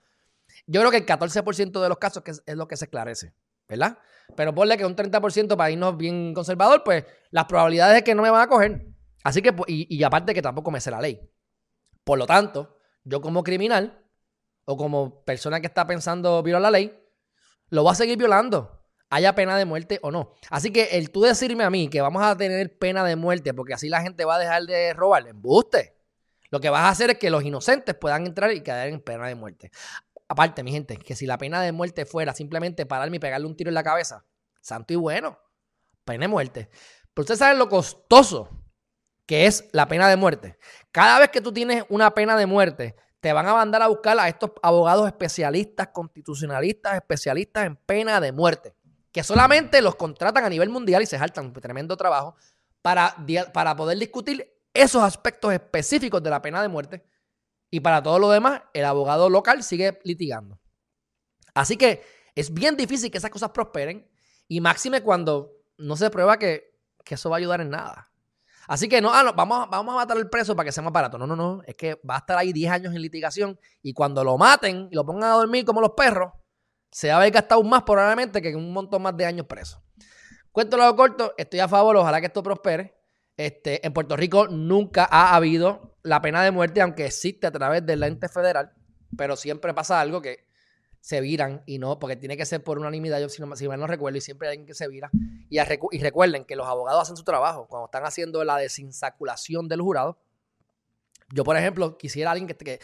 Yo 0.67 0.81
creo 0.81 0.91
que 0.91 0.99
el 0.99 1.07
14% 1.07 1.81
de 1.81 1.89
los 1.89 1.99
casos 1.99 2.23
es 2.45 2.57
lo 2.57 2.67
que 2.67 2.77
se 2.77 2.87
esclarece, 2.87 3.35
¿verdad? 3.71 3.99
Pero 4.37 4.55
ponle 4.55 4.77
que 4.77 4.85
un 4.85 4.95
30% 4.95 5.57
para 5.57 5.71
irnos 5.71 5.97
bien 5.97 6.35
conservador, 6.35 6.85
pues 6.85 7.05
las 7.31 7.47
probabilidades 7.47 7.99
es 7.99 8.03
que 8.03 8.15
no 8.15 8.23
me 8.23 8.31
van 8.31 8.43
a 8.43 8.47
coger. 8.49 8.87
Así 9.25 9.41
que, 9.41 9.55
y, 9.67 9.97
y 9.97 10.03
aparte 10.03 10.35
que 10.35 10.43
tampoco 10.43 10.71
me 10.71 10.81
sé 10.81 10.91
la 10.91 11.01
ley. 11.01 11.21
Por 12.05 12.19
lo 12.19 12.27
tanto, 12.27 12.77
yo 13.05 13.21
como 13.21 13.43
criminal 13.43 14.05
o 14.67 14.77
como 14.77 15.25
persona 15.25 15.61
que 15.61 15.67
está 15.67 15.87
pensando 15.87 16.43
violar 16.43 16.63
la 16.63 16.71
ley, 16.71 16.99
lo 17.71 17.83
voy 17.83 17.93
a 17.93 17.95
seguir 17.95 18.19
violando 18.19 18.81
haya 19.11 19.35
pena 19.35 19.59
de 19.59 19.65
muerte 19.65 19.99
o 20.03 20.11
no. 20.11 20.35
Así 20.49 20.73
que 20.73 20.85
el 20.93 21.11
tú 21.11 21.23
decirme 21.23 21.65
a 21.65 21.71
mí 21.71 21.89
que 21.89 22.01
vamos 22.01 22.23
a 22.23 22.37
tener 22.37 22.79
pena 22.79 23.05
de 23.05 23.17
muerte 23.17 23.53
porque 23.53 23.75
así 23.75 23.89
la 23.89 24.01
gente 24.01 24.25
va 24.25 24.37
a 24.37 24.39
dejar 24.39 24.63
de 24.63 24.95
robar, 24.95 25.27
embuste. 25.27 25.97
Lo 26.51 26.61
que 26.61 26.71
vas 26.71 26.83
a 26.83 26.89
hacer 26.89 27.11
es 27.11 27.19
que 27.19 27.31
los 27.31 27.45
inocentes 27.45 27.95
puedan 27.95 28.27
entrar 28.27 28.53
y 28.53 28.63
quedar 28.63 28.89
en 28.89 29.01
pena 29.01 29.27
de 29.27 29.35
muerte. 29.35 29.71
Aparte, 30.31 30.63
mi 30.63 30.71
gente, 30.71 30.97
que 30.97 31.17
si 31.17 31.27
la 31.27 31.37
pena 31.37 31.61
de 31.61 31.73
muerte 31.73 32.07
fuera 32.07 32.33
simplemente 32.33 32.87
pararme 32.87 33.17
y 33.17 33.21
pegarle 33.21 33.47
un 33.47 33.57
tiro 33.57 33.69
en 33.69 33.75
la 33.75 33.83
cabeza, 33.83 34.25
santo 34.61 34.93
y 34.93 34.97
bueno, 34.97 35.39
pena 36.05 36.23
de 36.23 36.29
muerte. 36.29 36.69
Pero 37.13 37.25
ustedes 37.25 37.41
saben 37.41 37.59
lo 37.59 37.69
costoso 37.69 38.49
que 39.27 39.47
es 39.47 39.69
la 39.73 39.89
pena 39.89 40.09
de 40.09 40.17
muerte. 40.17 40.57
Cada 40.93 41.19
vez 41.19 41.31
que 41.31 41.41
tú 41.41 41.53
tienes 41.53 41.85
una 41.89 42.15
pena 42.15 42.37
de 42.37 42.47
muerte, 42.47 42.97
te 43.21 43.33
van 43.33 43.47
a 43.47 43.55
mandar 43.55 43.83
a 43.83 43.89
buscar 43.89 44.19
a 44.19 44.29
estos 44.29 44.53
abogados 44.63 45.07
especialistas, 45.07 45.89
constitucionalistas, 45.89 46.95
especialistas 46.95 47.67
en 47.67 47.77
pena 47.77 48.21
de 48.21 48.33
muerte 48.33 48.75
que 49.13 49.25
solamente 49.25 49.83
los 49.83 49.97
contratan 49.97 50.45
a 50.45 50.49
nivel 50.49 50.69
mundial 50.69 51.03
y 51.03 51.07
se 51.07 51.19
saltan 51.19 51.53
tremendo 51.53 51.97
trabajo 51.97 52.37
para, 52.83 53.17
para 53.53 53.75
poder 53.77 53.99
discutir 53.99 54.49
esos 54.73 55.03
aspectos 55.03 55.53
específicos 55.53 56.23
de 56.23 56.31
la 56.31 56.41
pena 56.41 56.63
de 56.63 56.69
muerte. 56.69 57.05
Y 57.71 57.81
para 57.81 58.03
todo 58.03 58.19
lo 58.19 58.31
demás, 58.31 58.63
el 58.75 58.85
abogado 58.85 59.31
local 59.31 59.63
sigue 59.63 60.01
litigando. 60.05 60.59
Así 61.55 61.77
que 61.77 62.03
es 62.35 62.53
bien 62.53 62.77
difícil 62.77 63.11
que 63.11 63.19
esas 63.19 63.31
cosas 63.31 63.51
prosperen. 63.51 64.09
Y 64.49 64.61
máxime 64.61 65.03
cuando 65.03 65.53
no 65.79 65.97
se 65.97 66.11
prueba 66.11 66.39
que, 66.39 66.71
eso 67.07 67.29
va 67.29 67.37
a 67.37 67.39
ayudar 67.39 67.61
en 67.61 67.71
nada. 67.71 68.13
Así 68.69 68.89
que 68.89 69.01
no, 69.01 69.13
ah, 69.13 69.33
vamos, 69.33 69.69
vamos 69.69 69.95
a 69.95 69.97
matar 69.97 70.17
al 70.17 70.31
preso 70.31 70.55
para 70.55 70.65
que 70.67 70.73
sea 70.73 70.83
más 70.83 70.93
barato. 70.93 71.19
No, 71.19 71.27
no, 71.27 71.35
no. 71.35 71.61
Es 71.67 71.75
que 71.75 72.01
va 72.09 72.17
a 72.17 72.19
estar 72.19 72.39
ahí 72.39 72.53
10 72.53 72.71
años 72.71 72.95
en 72.95 73.03
litigación. 73.03 73.59
Y 73.83 73.93
cuando 73.93 74.23
lo 74.23 74.39
maten 74.39 74.89
y 74.91 74.95
lo 74.95 75.05
pongan 75.05 75.31
a 75.31 75.35
dormir 75.35 75.65
como 75.65 75.81
los 75.81 75.91
perros, 75.97 76.33
se 76.91 77.09
va 77.09 77.15
a 77.15 77.17
haber 77.19 77.33
gastado 77.33 77.63
más 77.65 77.83
probablemente 77.83 78.41
que 78.41 78.55
un 78.55 78.73
montón 78.73 79.03
más 79.03 79.17
de 79.17 79.27
años 79.27 79.47
preso. 79.47 79.83
Cuento 80.53 80.77
lo 80.77 80.95
corto, 80.97 81.35
estoy 81.37 81.61
a 81.61 81.69
favor, 81.69 81.97
ojalá 81.97 82.21
que 82.21 82.27
esto 82.27 82.43
prospere. 82.43 83.00
Este, 83.47 83.87
en 83.87 83.93
Puerto 83.93 84.17
Rico 84.17 84.49
nunca 84.49 85.09
ha 85.11 85.35
habido 85.35 85.97
la 86.03 86.21
pena 86.21 86.43
de 86.43 86.51
muerte, 86.51 86.81
aunque 86.81 87.07
existe 87.07 87.47
a 87.47 87.51
través 87.51 87.85
del 87.85 88.03
ente 88.03 88.29
federal, 88.29 88.73
pero 89.17 89.37
siempre 89.37 89.73
pasa 89.75 90.01
algo 90.01 90.21
que 90.21 90.47
se 91.01 91.21
viran 91.21 91.63
y 91.67 91.79
no, 91.79 91.99
porque 91.99 92.17
tiene 92.17 92.37
que 92.37 92.45
ser 92.45 92.63
por 92.63 92.79
unanimidad, 92.79 93.21
yo 93.21 93.29
si, 93.29 93.41
no, 93.41 93.47
mal 93.47 93.81
no 93.81 93.87
recuerdo, 93.87 94.19
y 94.19 94.21
siempre 94.21 94.49
hay 94.49 94.53
alguien 94.53 94.67
que 94.67 94.75
se 94.75 94.87
vira. 94.89 95.11
Y, 95.49 95.59
y 95.59 95.99
recuerden 96.03 96.45
que 96.45 96.55
los 96.55 96.67
abogados 96.67 97.03
hacen 97.03 97.17
su 97.17 97.25
trabajo 97.25 97.67
cuando 97.67 97.87
están 97.87 98.05
haciendo 98.05 98.45
la 98.45 98.57
desinsaculación 98.59 99.69
del 99.69 99.81
jurado. 99.81 100.19
Yo, 101.33 101.45
por 101.45 101.57
ejemplo, 101.57 101.97
quisiera 101.97 102.33
alguien 102.33 102.47
que, 102.47 102.57
que 102.57 102.81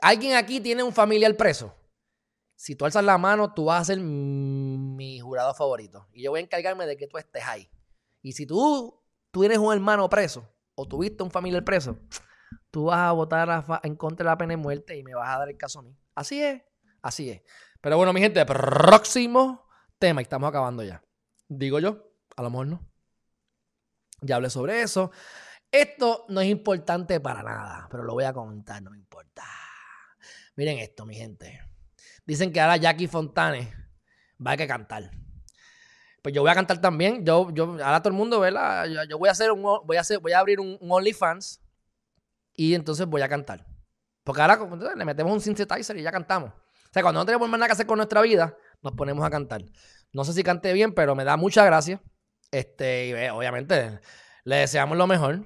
alguien 0.00 0.34
aquí 0.34 0.60
tiene 0.60 0.82
un 0.82 0.92
familiar 0.92 1.36
preso 1.36 1.74
si 2.60 2.76
tú 2.76 2.84
alzas 2.84 3.02
la 3.02 3.16
mano, 3.16 3.54
tú 3.54 3.64
vas 3.64 3.80
a 3.80 3.84
ser 3.86 4.00
mi 4.00 5.18
jurado 5.18 5.54
favorito. 5.54 6.06
Y 6.12 6.22
yo 6.22 6.30
voy 6.30 6.40
a 6.40 6.42
encargarme 6.42 6.84
de 6.84 6.98
que 6.98 7.06
tú 7.06 7.16
estés 7.16 7.42
ahí. 7.46 7.70
Y 8.20 8.32
si 8.32 8.44
tú, 8.44 8.99
tú 9.30 9.40
tienes 9.40 9.58
un 9.58 9.72
hermano 9.72 10.08
preso 10.08 10.48
o 10.74 10.86
tuviste 10.86 11.22
un 11.22 11.30
familiar 11.30 11.64
preso, 11.64 11.98
tú 12.70 12.84
vas 12.86 12.98
a 12.98 13.12
votar 13.12 13.64
en 13.82 13.96
contra 13.96 14.24
de 14.24 14.30
la 14.30 14.38
pena 14.38 14.52
de 14.52 14.56
muerte 14.56 14.96
y 14.96 15.02
me 15.02 15.14
vas 15.14 15.34
a 15.34 15.38
dar 15.38 15.48
el 15.48 15.56
caso 15.56 15.80
a 15.80 15.82
mí. 15.82 15.96
Así 16.14 16.42
es, 16.42 16.62
así 17.02 17.30
es. 17.30 17.42
Pero 17.80 17.96
bueno, 17.96 18.12
mi 18.12 18.20
gente, 18.20 18.44
próximo 18.44 19.66
tema 19.98 20.20
y 20.20 20.24
estamos 20.24 20.48
acabando 20.48 20.82
ya. 20.82 21.02
Digo 21.48 21.78
yo, 21.78 22.12
a 22.36 22.42
lo 22.42 22.50
mejor 22.50 22.66
no. 22.66 22.90
Ya 24.22 24.36
hablé 24.36 24.50
sobre 24.50 24.82
eso. 24.82 25.10
Esto 25.72 26.26
no 26.28 26.40
es 26.40 26.48
importante 26.48 27.20
para 27.20 27.42
nada, 27.42 27.88
pero 27.90 28.02
lo 28.02 28.14
voy 28.14 28.24
a 28.24 28.32
comentar, 28.32 28.82
no 28.82 28.90
me 28.90 28.98
importa. 28.98 29.44
Miren 30.56 30.78
esto, 30.78 31.06
mi 31.06 31.14
gente. 31.14 31.60
Dicen 32.26 32.52
que 32.52 32.60
ahora 32.60 32.76
Jackie 32.76 33.06
Fontane 33.06 33.72
va 34.44 34.52
a 34.52 34.66
cantar. 34.66 35.10
Pues 36.22 36.34
yo 36.34 36.42
voy 36.42 36.50
a 36.50 36.54
cantar 36.54 36.80
también. 36.80 37.24
Yo, 37.24 37.50
yo, 37.50 37.76
ahora 37.82 38.00
todo 38.00 38.10
el 38.10 38.18
mundo, 38.18 38.40
¿verdad? 38.40 38.86
Yo, 39.08 39.18
voy 39.18 39.28
a 39.28 39.32
hacer 39.32 39.50
un, 39.50 39.62
voy 39.62 39.96
a 39.96 40.00
hacer, 40.00 40.18
voy 40.18 40.32
a 40.32 40.38
abrir 40.38 40.60
un, 40.60 40.78
OnlyFans 40.80 41.60
y 42.54 42.74
entonces 42.74 43.06
voy 43.06 43.22
a 43.22 43.28
cantar. 43.28 43.66
Porque 44.24 44.42
ahora 44.42 44.58
le 44.96 45.04
metemos 45.04 45.32
un 45.32 45.40
synthesizer 45.40 45.96
y 45.96 46.02
ya 46.02 46.12
cantamos. 46.12 46.50
O 46.50 46.92
sea, 46.92 47.02
cuando 47.02 47.20
no 47.20 47.26
tenemos 47.26 47.48
más 47.48 47.58
nada 47.58 47.68
que 47.68 47.72
hacer 47.72 47.86
con 47.86 47.96
nuestra 47.96 48.20
vida, 48.20 48.56
nos 48.82 48.92
ponemos 48.94 49.24
a 49.24 49.30
cantar. 49.30 49.62
No 50.12 50.24
sé 50.24 50.32
si 50.32 50.42
canté 50.42 50.72
bien, 50.72 50.92
pero 50.92 51.14
me 51.14 51.24
da 51.24 51.36
mucha 51.36 51.64
gracia. 51.64 52.02
Este, 52.50 53.08
y 53.08 53.28
obviamente 53.28 54.00
le 54.44 54.56
deseamos 54.56 54.98
lo 54.98 55.06
mejor. 55.06 55.44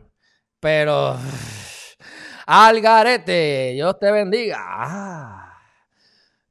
Pero. 0.61 1.19
Algarete, 2.47 3.73
Dios 3.75 3.99
te 3.99 4.11
bendiga. 4.11 4.59
Ah. 4.61 5.44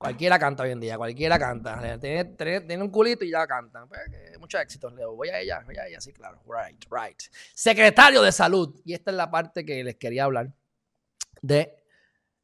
Cualquiera 0.04 0.38
canta 0.38 0.64
hoy 0.64 0.72
en 0.72 0.82
día, 0.82 0.98
cualquiera 0.98 1.40
canta. 1.40 1.98
Tiene, 1.98 2.84
un 2.84 2.90
culito 2.90 3.24
y 3.24 3.32
ya 3.32 3.48
canta. 3.48 3.86
Pues, 3.86 4.02
mucho 4.38 4.60
éxito, 4.60 4.90
Leo. 4.90 5.16
Voy 5.16 5.30
a 5.30 5.40
ella, 5.40 5.64
voy 5.66 5.78
a 5.78 5.88
ella, 5.88 6.02
sí, 6.02 6.12
claro. 6.12 6.44
Right, 6.46 6.84
right. 6.92 7.18
Secretario 7.54 8.22
de 8.22 8.34
Salud. 8.34 8.82
Y 8.84 8.94
esta 8.94 9.12
es 9.12 9.16
la 9.16 9.32
parte 9.32 9.66
que 9.66 9.82
les 9.82 9.96
quería 9.96 10.26
hablar 10.26 10.54
de 11.42 11.74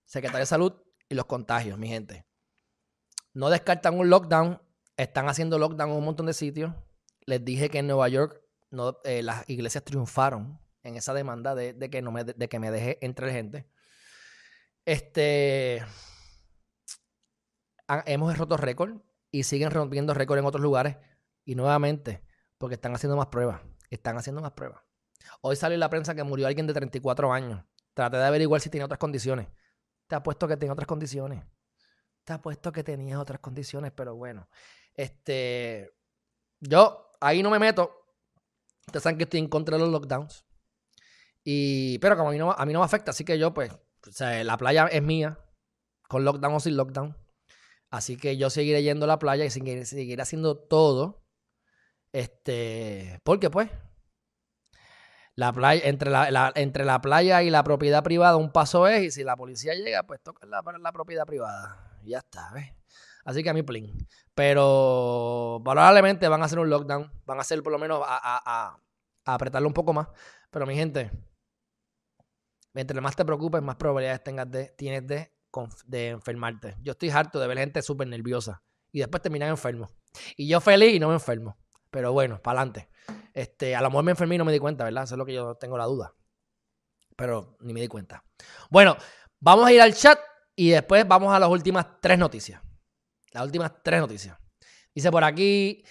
Secretario 0.06 0.40
de 0.40 0.46
Salud 0.46 0.74
y 1.10 1.16
los 1.16 1.26
contagios, 1.26 1.78
mi 1.78 1.90
gente. 1.90 2.26
No 3.34 3.50
descartan 3.50 4.00
un 4.00 4.10
lockdown. 4.10 4.62
Están 4.96 5.28
haciendo 5.28 5.60
lockdown 5.60 5.90
en 5.90 5.98
un 5.98 6.06
montón 6.06 6.28
de 6.28 6.34
sitios. 6.34 6.74
Les 7.26 7.44
dije 7.44 7.70
que 7.70 7.80
en 7.80 7.88
Nueva 7.88 8.08
York 8.08 8.42
no, 8.72 9.00
eh, 9.04 9.22
las 9.22 9.50
iglesias 9.50 9.84
triunfaron 9.84 10.58
en 10.84 10.96
esa 10.96 11.14
demanda 11.14 11.56
de, 11.56 11.90
que, 11.90 12.02
no 12.02 12.14
me, 12.14 12.24
de 12.24 12.48
que 12.48 12.58
me 12.58 12.72
deje 12.72 13.00
entre 13.02 13.34
gente. 13.34 13.68
Este, 14.86 15.84
hemos 18.06 18.38
roto 18.38 18.58
récord 18.58 18.98
y 19.32 19.44
siguen 19.44 19.72
rompiendo 19.72 20.14
récord 20.14 20.40
en 20.40 20.46
otros 20.46 20.62
lugares. 20.62 20.98
Y 21.46 21.56
nuevamente, 21.56 22.24
porque 22.58 22.76
están 22.76 22.94
haciendo 22.94 23.18
más 23.18 23.28
pruebas. 23.28 23.62
Están 23.90 24.18
haciendo 24.18 24.42
más 24.42 24.52
pruebas. 24.52 24.82
Hoy 25.42 25.56
salió 25.56 25.74
en 25.76 25.80
la 25.80 25.90
prensa 25.90 26.16
que 26.16 26.24
murió 26.24 26.48
alguien 26.48 26.68
de 26.68 26.74
34 26.74 27.34
años. 27.34 27.64
Traté 27.94 28.18
de 28.18 28.26
averiguar 28.26 28.62
si 28.62 28.70
tenía 28.70 28.86
otras 28.86 29.00
condiciones. 29.00 29.48
Te 30.08 30.16
apuesto 30.16 30.48
que 30.48 30.58
tenía 30.58 30.74
otras 30.74 30.88
condiciones. 30.88 31.44
Te 32.24 32.34
apuesto 32.34 32.72
que 32.72 32.84
tenía 32.84 33.20
otras 33.20 33.40
condiciones, 33.40 33.92
pero 33.92 34.16
bueno. 34.16 34.50
Este. 34.94 35.92
Yo 36.60 37.12
ahí 37.20 37.42
no 37.42 37.50
me 37.50 37.60
meto. 37.60 38.00
Ustedes 38.88 39.04
saben 39.04 39.18
que 39.18 39.24
estoy 39.24 39.40
en 39.40 39.48
contra 39.48 39.78
de 39.78 39.84
los 39.84 39.92
lockdowns. 39.92 40.46
Y, 41.44 42.00
pero 42.00 42.18
como 42.18 42.30
a 42.30 42.32
mí, 42.32 42.38
no, 42.38 42.52
a 42.52 42.66
mí 42.66 42.74
no 42.74 42.80
me 42.80 42.86
afecta, 42.86 43.12
así 43.12 43.24
que 43.24 43.40
yo, 43.40 43.54
pues, 43.54 43.72
o 43.72 44.12
sea, 44.12 44.44
la 44.44 44.58
playa 44.58 44.88
es 44.88 45.02
mía, 45.02 45.40
con 46.08 46.26
lockdown 46.26 46.56
o 46.56 46.60
sin 46.60 46.76
lockdown. 46.76 47.18
Así 47.90 48.18
que 48.18 48.38
yo 48.38 48.50
seguiré 48.50 48.84
yendo 48.84 49.06
a 49.06 49.08
la 49.08 49.20
playa 49.20 49.46
y 49.46 49.50
seguiré, 49.50 50.22
haciendo 50.22 50.58
todo. 50.58 51.24
Este, 52.12 53.20
porque 53.24 53.50
pues, 53.50 53.70
la 55.36 55.54
playa, 55.54 55.82
entre 55.86 56.10
la, 56.10 56.52
entre 56.56 56.86
la 56.86 57.02
playa 57.02 57.42
y 57.44 57.50
la 57.50 57.64
propiedad 57.64 58.04
privada 58.04 58.38
un 58.38 58.52
paso 58.52 58.88
es, 58.88 59.04
y 59.04 59.12
si 59.12 59.24
la 59.24 59.36
policía 59.36 59.74
llega, 59.74 60.04
pues 60.04 60.22
toca 60.22 60.46
la, 60.46 60.62
la 60.80 60.92
propiedad 60.92 61.26
privada. 61.26 62.00
Y 62.04 62.12
ya 62.12 62.20
está, 62.20 62.52
¿ves? 62.54 62.74
Así 63.26 63.44
que 63.44 63.50
a 63.50 63.54
mí, 63.54 63.64
plin. 63.64 64.08
Pero 64.34 65.62
probablemente 65.64 66.28
van 66.28 66.42
a 66.42 66.46
hacer 66.46 66.60
un 66.60 66.70
lockdown, 66.70 67.12
van 67.26 67.38
a 67.38 67.42
hacer 67.42 67.62
por 67.62 67.72
lo 67.72 67.80
menos 67.80 68.02
a, 68.06 68.20
a, 68.24 69.34
apretarlo 69.34 69.68
un 69.68 69.74
poco 69.74 69.94
más. 69.94 70.08
Pero 70.50 70.66
mi 70.66 70.76
gente, 70.76 71.12
mientras 72.74 73.02
más 73.04 73.16
te 73.16 73.26
preocupes, 73.26 73.62
más 73.62 73.76
probabilidades 73.76 74.24
tengas 74.24 74.50
de, 74.50 74.70
tienes 74.70 75.06
de 75.06 75.32
de 75.86 76.10
enfermarte. 76.10 76.76
Yo 76.82 76.92
estoy 76.92 77.10
harto 77.10 77.40
de 77.40 77.48
ver 77.48 77.58
gente 77.58 77.82
súper 77.82 78.08
nerviosa 78.08 78.62
y 78.92 79.00
después 79.00 79.22
terminan 79.22 79.50
enfermos. 79.50 79.92
Y 80.36 80.48
yo 80.48 80.62
feliz 80.62 80.94
y 80.96 81.00
no 81.00 81.10
me 81.10 81.16
enfermo. 81.16 81.58
Pero 81.90 82.14
bueno, 82.14 82.42
para 82.42 82.62
adelante. 82.62 82.90
Este, 83.34 83.76
a 83.76 83.82
lo 83.82 83.90
mejor 83.90 84.04
me 84.04 84.12
enfermé 84.12 84.36
y 84.36 84.38
no 84.38 84.46
me 84.46 84.52
di 84.52 84.60
cuenta, 84.60 84.84
¿verdad? 84.84 85.04
Eso 85.04 85.16
es 85.16 85.18
lo 85.18 85.26
que 85.26 85.34
yo 85.34 85.56
tengo 85.56 85.78
la 85.78 85.86
duda. 85.86 86.14
Pero 87.16 87.58
ni 87.62 87.74
me 87.74 87.82
di 87.82 87.88
cuenta. 87.88 88.24
Bueno, 88.70 88.96
vamos 89.40 89.66
a 89.66 89.74
ir 89.74 89.82
al 89.82 89.94
chat 89.94 90.20
y 90.56 90.70
después 90.70 91.08
vamos 91.08 91.34
a 91.34 91.40
las 91.40 91.50
últimas 91.50 92.00
tres 92.02 92.20
noticias. 92.20 92.62
Las 93.32 93.44
últimas 93.44 93.72
tres 93.84 94.00
noticias. 94.00 94.38
Dice 94.94 95.12
por 95.12 95.24
aquí, 95.24 95.84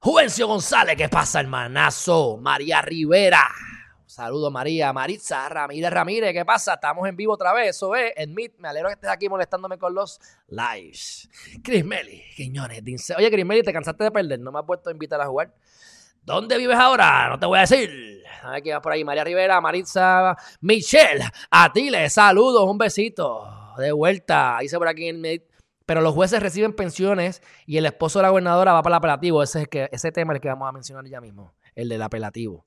Juvencio 0.00 0.46
González, 0.46 0.96
¿qué 0.96 1.08
pasa, 1.08 1.40
hermanazo? 1.40 2.38
María 2.38 2.82
Rivera. 2.82 3.48
Saludos 4.10 4.50
María, 4.50 4.92
Maritza, 4.92 5.48
Ramírez, 5.48 5.88
Ramírez, 5.88 6.32
¿qué 6.32 6.44
pasa? 6.44 6.74
Estamos 6.74 7.08
en 7.08 7.14
vivo 7.14 7.34
otra 7.34 7.52
vez, 7.52 7.76
eso 7.76 7.94
es, 7.94 8.12
en 8.16 8.34
Meet, 8.34 8.58
me 8.58 8.66
alegro 8.66 8.88
que 8.88 8.94
estés 8.94 9.08
aquí 9.08 9.28
molestándome 9.28 9.78
con 9.78 9.94
los 9.94 10.18
lives. 10.48 11.28
Chris 11.62 11.84
Meli, 11.84 12.20
Quiñones, 12.34 12.82
dice, 12.82 13.14
oye 13.16 13.30
Chris 13.30 13.46
Meli, 13.46 13.62
¿te 13.62 13.72
cansaste 13.72 14.02
de 14.02 14.10
perder? 14.10 14.40
¿No 14.40 14.50
me 14.50 14.58
has 14.58 14.64
puesto 14.64 14.90
a 14.90 14.92
invitar 14.92 15.20
a 15.20 15.26
jugar? 15.26 15.54
¿Dónde 16.24 16.58
vives 16.58 16.76
ahora? 16.76 17.28
No 17.28 17.38
te 17.38 17.46
voy 17.46 17.58
a 17.58 17.60
decir. 17.60 18.24
A 18.42 18.50
ver 18.50 18.62
qué 18.64 18.72
va 18.72 18.82
por 18.82 18.90
ahí. 18.90 19.04
María 19.04 19.22
Rivera, 19.22 19.60
Maritza, 19.60 20.36
Michelle, 20.60 21.24
Atile, 21.48 22.10
saludos, 22.10 22.68
un 22.68 22.78
besito. 22.78 23.48
De 23.78 23.92
vuelta. 23.92 24.58
Dice 24.60 24.76
por 24.76 24.88
aquí 24.88 25.06
en. 25.08 25.22
Pero 25.86 26.00
los 26.00 26.14
jueces 26.14 26.42
reciben 26.42 26.74
pensiones 26.74 27.42
y 27.64 27.76
el 27.78 27.86
esposo 27.86 28.18
de 28.18 28.24
la 28.24 28.30
gobernadora 28.30 28.72
va 28.72 28.82
para 28.82 28.96
el 28.96 28.98
apelativo. 28.98 29.40
Ese, 29.40 29.62
es 29.62 29.68
que, 29.68 29.88
ese 29.92 30.10
tema 30.10 30.32
es 30.32 30.38
el 30.38 30.40
que 30.42 30.48
vamos 30.48 30.68
a 30.68 30.72
mencionar 30.72 31.06
ya 31.06 31.20
mismo 31.20 31.54
el 31.74 31.88
del 31.88 32.02
apelativo. 32.02 32.66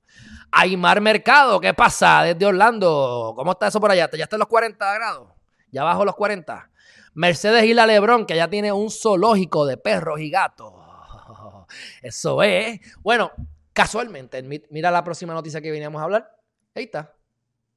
Aymar 0.50 1.00
Mercado, 1.00 1.60
¿qué 1.60 1.74
pasa 1.74 2.22
desde 2.22 2.46
Orlando? 2.46 3.34
¿Cómo 3.36 3.52
está 3.52 3.68
eso 3.68 3.80
por 3.80 3.90
allá? 3.90 4.10
¿Ya 4.12 4.24
está 4.24 4.36
en 4.36 4.40
los 4.40 4.48
40 4.48 4.94
grados? 4.94 5.32
¿Ya 5.70 5.84
bajo 5.84 6.04
los 6.04 6.14
40? 6.14 6.70
Mercedes 7.14 7.64
Isla 7.64 7.86
Lebrón, 7.86 8.26
que 8.26 8.36
ya 8.36 8.48
tiene 8.48 8.72
un 8.72 8.90
zoológico 8.90 9.66
de 9.66 9.76
perros 9.76 10.20
y 10.20 10.30
gatos. 10.30 10.72
Eso 12.02 12.42
es. 12.42 12.80
Bueno, 13.02 13.32
casualmente, 13.72 14.42
mira 14.42 14.90
la 14.90 15.04
próxima 15.04 15.32
noticia 15.32 15.60
que 15.60 15.70
veníamos 15.70 16.00
a 16.00 16.04
hablar. 16.04 16.36
Ahí 16.74 16.84
está. 16.84 17.14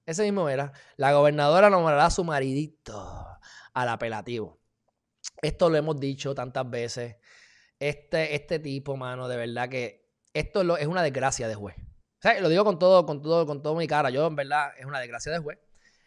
Ese 0.05 0.23
mismo 0.23 0.49
era. 0.49 0.71
La 0.95 1.13
gobernadora 1.13 1.69
nombrará 1.69 2.05
a 2.05 2.11
su 2.11 2.23
maridito 2.23 3.39
al 3.73 3.89
apelativo. 3.89 4.59
Esto 5.41 5.69
lo 5.69 5.77
hemos 5.77 5.99
dicho 5.99 6.33
tantas 6.33 6.67
veces. 6.69 7.17
Este, 7.79 8.33
este 8.33 8.59
tipo, 8.59 8.97
mano, 8.97 9.27
de 9.27 9.37
verdad 9.37 9.69
que 9.69 10.06
esto 10.39 10.77
es 10.77 10.87
una 10.87 11.03
desgracia 11.03 11.47
de 11.47 11.55
juez. 11.55 11.75
Lo 12.41 12.49
digo 12.49 12.63
con 12.63 12.79
todo, 12.79 13.05
con 13.05 13.21
todo, 13.21 13.45
con 13.45 13.61
todo 13.61 13.75
mi 13.75 13.87
cara. 13.87 14.09
Yo, 14.09 14.27
en 14.27 14.35
verdad, 14.35 14.71
es 14.77 14.85
una 14.85 14.99
desgracia 14.99 15.31
de 15.31 15.39
juez. 15.39 15.59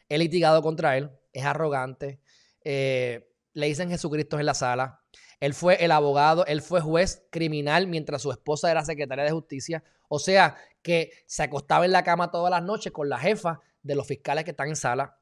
He 0.08 0.18
litigado 0.18 0.62
contra 0.62 0.96
él, 0.96 1.10
es 1.32 1.44
arrogante. 1.44 2.20
Eh, 2.62 3.32
le 3.52 3.66
dicen 3.66 3.90
Jesucristo 3.90 4.38
en 4.38 4.46
la 4.46 4.54
sala. 4.54 5.00
Él 5.38 5.54
fue 5.54 5.82
el 5.82 5.90
abogado, 5.90 6.44
él 6.46 6.60
fue 6.60 6.80
juez 6.80 7.26
criminal 7.30 7.86
mientras 7.86 8.20
su 8.20 8.30
esposa 8.30 8.70
era 8.70 8.84
secretaria 8.84 9.24
de 9.24 9.30
justicia. 9.30 9.82
O 10.08 10.18
sea, 10.18 10.56
que 10.82 11.12
se 11.26 11.42
acostaba 11.42 11.84
en 11.84 11.92
la 11.92 12.04
cama 12.04 12.30
todas 12.30 12.50
las 12.50 12.62
noches 12.62 12.92
con 12.92 13.08
la 13.08 13.18
jefa 13.18 13.60
de 13.82 13.94
los 13.94 14.06
fiscales 14.06 14.44
que 14.44 14.50
están 14.50 14.68
en 14.68 14.76
sala. 14.76 15.16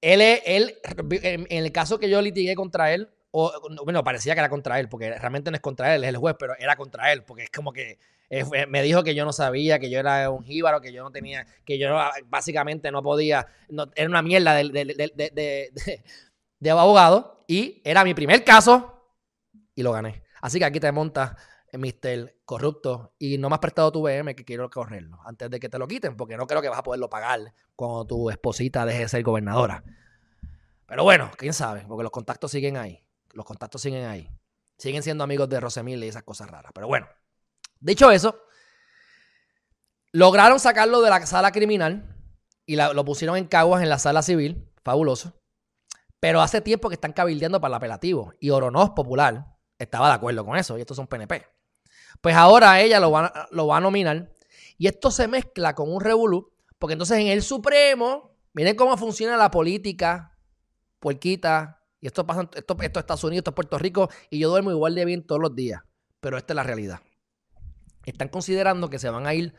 Él, 0.00 0.20
él 0.20 0.78
en 1.12 1.64
el 1.64 1.72
caso 1.72 1.98
que 1.98 2.08
yo 2.08 2.20
litigué 2.20 2.54
contra 2.54 2.92
él, 2.92 3.10
o, 3.30 3.50
bueno, 3.84 4.04
parecía 4.04 4.34
que 4.34 4.40
era 4.40 4.48
contra 4.48 4.78
él, 4.78 4.88
porque 4.88 5.10
realmente 5.10 5.50
no 5.50 5.56
es 5.56 5.62
contra 5.62 5.94
él, 5.94 6.04
es 6.04 6.10
el 6.10 6.18
juez, 6.18 6.36
pero 6.38 6.54
era 6.58 6.76
contra 6.76 7.12
él, 7.12 7.24
porque 7.24 7.44
es 7.44 7.50
como 7.50 7.72
que 7.72 7.98
eh, 8.34 8.66
me 8.66 8.80
dijo 8.82 9.04
que 9.04 9.14
yo 9.14 9.26
no 9.26 9.32
sabía, 9.34 9.78
que 9.78 9.90
yo 9.90 9.98
era 9.98 10.30
un 10.30 10.42
jíbaro, 10.42 10.80
que 10.80 10.90
yo 10.90 11.02
no 11.02 11.10
tenía, 11.10 11.46
que 11.66 11.78
yo 11.78 11.94
básicamente 12.28 12.90
no 12.90 13.02
podía, 13.02 13.46
era 13.94 14.08
una 14.08 14.22
mierda 14.22 14.54
de, 14.54 15.62
de, 16.58 16.70
abogado 16.70 17.44
y 17.46 17.82
era 17.84 18.04
mi 18.04 18.14
primer 18.14 18.42
caso 18.42 19.04
y 19.74 19.82
lo 19.82 19.92
gané. 19.92 20.22
Así 20.40 20.58
que 20.58 20.64
aquí 20.64 20.80
te 20.80 20.90
montas, 20.92 21.36
eh, 21.70 21.76
Mister 21.76 22.38
Corrupto, 22.46 23.12
y 23.18 23.36
no 23.36 23.50
me 23.50 23.56
has 23.56 23.60
prestado 23.60 23.92
tu 23.92 24.00
BM 24.00 24.34
que 24.34 24.46
quiero 24.46 24.70
correrlo 24.70 25.18
antes 25.26 25.50
de 25.50 25.60
que 25.60 25.68
te 25.68 25.78
lo 25.78 25.86
quiten, 25.86 26.16
porque 26.16 26.38
no 26.38 26.46
creo 26.46 26.62
que 26.62 26.70
vas 26.70 26.78
a 26.78 26.82
poderlo 26.82 27.10
pagar 27.10 27.52
cuando 27.76 28.06
tu 28.06 28.30
esposita 28.30 28.86
deje 28.86 29.00
de 29.00 29.08
ser 29.10 29.22
gobernadora. 29.22 29.84
Pero 30.86 31.04
bueno, 31.04 31.30
quién 31.36 31.52
sabe, 31.52 31.84
porque 31.86 32.02
los 32.02 32.12
contactos 32.12 32.50
siguen 32.50 32.78
ahí. 32.78 33.04
Los 33.34 33.44
contactos 33.44 33.82
siguen 33.82 34.06
ahí. 34.06 34.30
Siguen 34.78 35.02
siendo 35.02 35.22
amigos 35.22 35.50
de 35.50 35.60
Rosemil 35.60 36.02
y 36.02 36.08
esas 36.08 36.22
cosas 36.22 36.50
raras. 36.50 36.72
Pero 36.74 36.86
bueno. 36.86 37.06
Dicho 37.82 38.12
eso, 38.12 38.40
lograron 40.12 40.60
sacarlo 40.60 41.02
de 41.02 41.10
la 41.10 41.26
sala 41.26 41.50
criminal 41.50 42.16
y 42.64 42.76
lo 42.76 43.04
pusieron 43.04 43.36
en 43.36 43.46
Caguas 43.46 43.82
en 43.82 43.88
la 43.88 43.98
sala 43.98 44.22
civil. 44.22 44.70
Fabuloso. 44.84 45.34
Pero 46.20 46.40
hace 46.40 46.60
tiempo 46.60 46.88
que 46.88 46.94
están 46.94 47.12
cabildeando 47.12 47.60
para 47.60 47.72
el 47.72 47.76
apelativo. 47.76 48.34
Y 48.38 48.50
Oronoz 48.50 48.90
Popular 48.90 49.46
estaba 49.78 50.08
de 50.08 50.14
acuerdo 50.14 50.44
con 50.44 50.56
eso. 50.56 50.78
Y 50.78 50.80
estos 50.80 50.96
son 50.96 51.08
PNP. 51.08 51.44
Pues 52.20 52.36
ahora 52.36 52.80
ella 52.80 53.00
lo 53.00 53.10
va, 53.10 53.76
a 53.76 53.80
nominar. 53.80 54.32
Y 54.78 54.86
esto 54.86 55.10
se 55.10 55.26
mezcla 55.26 55.74
con 55.74 55.92
un 55.92 56.00
revolú. 56.00 56.52
Porque 56.78 56.92
entonces 56.92 57.18
en 57.18 57.26
el 57.26 57.42
Supremo, 57.42 58.36
miren 58.52 58.76
cómo 58.76 58.96
funciona 58.96 59.36
la 59.36 59.50
política, 59.50 60.38
puerquita. 61.00 61.82
Y 62.00 62.06
esto 62.06 62.24
pasa, 62.24 62.42
esto, 62.54 62.76
esto 62.80 62.80
es 62.80 63.02
Estados 63.02 63.24
Unidos, 63.24 63.40
esto 63.40 63.50
es 63.50 63.56
Puerto 63.56 63.78
Rico. 63.78 64.08
Y 64.30 64.38
yo 64.38 64.50
duermo 64.50 64.70
igual 64.70 64.94
de 64.94 65.04
bien 65.04 65.26
todos 65.26 65.40
los 65.40 65.56
días. 65.56 65.82
Pero 66.20 66.38
esta 66.38 66.52
es 66.52 66.56
la 66.56 66.62
realidad 66.62 67.00
están 68.10 68.28
considerando 68.28 68.90
que 68.90 68.98
se 68.98 69.08
van 69.10 69.26
a 69.26 69.34
ir 69.34 69.54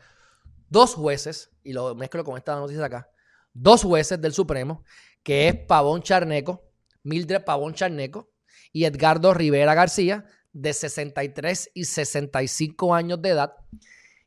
dos 0.68 0.94
jueces, 0.94 1.50
y 1.62 1.72
lo 1.72 1.94
mezclo 1.94 2.24
con 2.24 2.36
esta 2.36 2.54
noticia 2.56 2.80
de 2.80 2.86
acá, 2.86 3.10
dos 3.52 3.82
jueces 3.82 4.20
del 4.20 4.32
Supremo, 4.32 4.84
que 5.22 5.48
es 5.48 5.54
Pavón 5.54 6.02
Charneco, 6.02 6.64
Mildred 7.02 7.44
Pavón 7.44 7.74
Charneco 7.74 8.30
y 8.72 8.84
Edgardo 8.84 9.34
Rivera 9.34 9.74
García, 9.74 10.26
de 10.52 10.72
63 10.72 11.70
y 11.74 11.84
65 11.84 12.94
años 12.94 13.20
de 13.20 13.30
edad. 13.30 13.54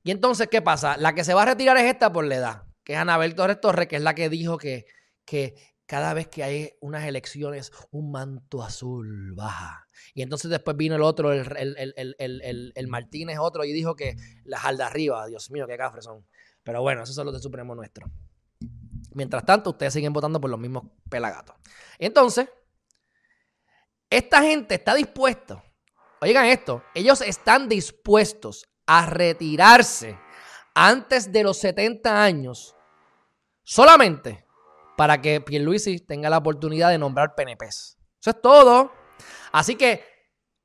Y 0.03 0.11
entonces, 0.11 0.47
¿qué 0.47 0.61
pasa? 0.61 0.97
La 0.97 1.13
que 1.13 1.23
se 1.23 1.33
va 1.33 1.43
a 1.43 1.45
retirar 1.45 1.77
es 1.77 1.85
esta 1.85 2.11
por 2.11 2.25
la 2.25 2.35
edad, 2.35 2.63
que 2.83 2.93
es 2.93 2.99
Anabel 2.99 3.35
Torres 3.35 3.59
Torres, 3.61 3.87
que 3.87 3.97
es 3.97 4.01
la 4.01 4.15
que 4.15 4.29
dijo 4.29 4.57
que, 4.57 4.85
que 5.25 5.55
cada 5.87 6.13
vez 6.13 6.27
que 6.27 6.43
hay 6.43 6.73
unas 6.81 7.05
elecciones, 7.05 7.71
un 7.91 8.11
manto 8.11 8.61
azul 8.61 9.33
baja. 9.33 9.87
Y 10.13 10.21
entonces 10.21 10.51
después 10.51 10.75
vino 10.75 10.95
el 10.95 11.01
otro, 11.01 11.31
el, 11.31 11.45
el, 12.17 12.87
Martínez 12.87 13.37
otro, 13.39 13.63
y 13.63 13.71
dijo 13.71 13.95
que 13.95 14.17
las 14.43 14.65
al 14.65 14.77
de 14.77 14.83
arriba, 14.83 15.25
Dios 15.27 15.49
mío, 15.49 15.65
qué 15.65 15.77
cafres 15.77 16.03
son. 16.03 16.25
Pero 16.61 16.81
bueno, 16.81 17.03
esos 17.03 17.15
son 17.15 17.25
los 17.25 17.33
del 17.33 17.41
Supremo 17.41 17.73
nuestro. 17.73 18.05
Mientras 19.13 19.45
tanto, 19.45 19.71
ustedes 19.71 19.93
siguen 19.93 20.11
votando 20.11 20.41
por 20.41 20.49
los 20.49 20.59
mismos 20.59 20.83
pelagatos. 21.09 21.55
Entonces, 21.97 22.49
esta 24.09 24.41
gente 24.41 24.75
está 24.75 24.93
dispuesta, 24.93 25.63
oigan 26.21 26.45
esto, 26.45 26.83
ellos 26.93 27.21
están 27.21 27.67
dispuestos 27.67 28.67
a 28.85 29.05
retirarse 29.05 30.17
antes 30.73 31.31
de 31.31 31.43
los 31.43 31.57
70 31.57 32.23
años 32.23 32.75
solamente 33.63 34.46
para 34.97 35.21
que 35.21 35.39
Pierluisi 35.39 35.99
tenga 35.99 36.29
la 36.29 36.39
oportunidad 36.39 36.89
de 36.89 36.97
nombrar 36.97 37.35
PNPs. 37.35 37.97
Eso 38.19 38.31
es 38.31 38.41
todo. 38.41 38.91
Así 39.51 39.75
que 39.75 40.03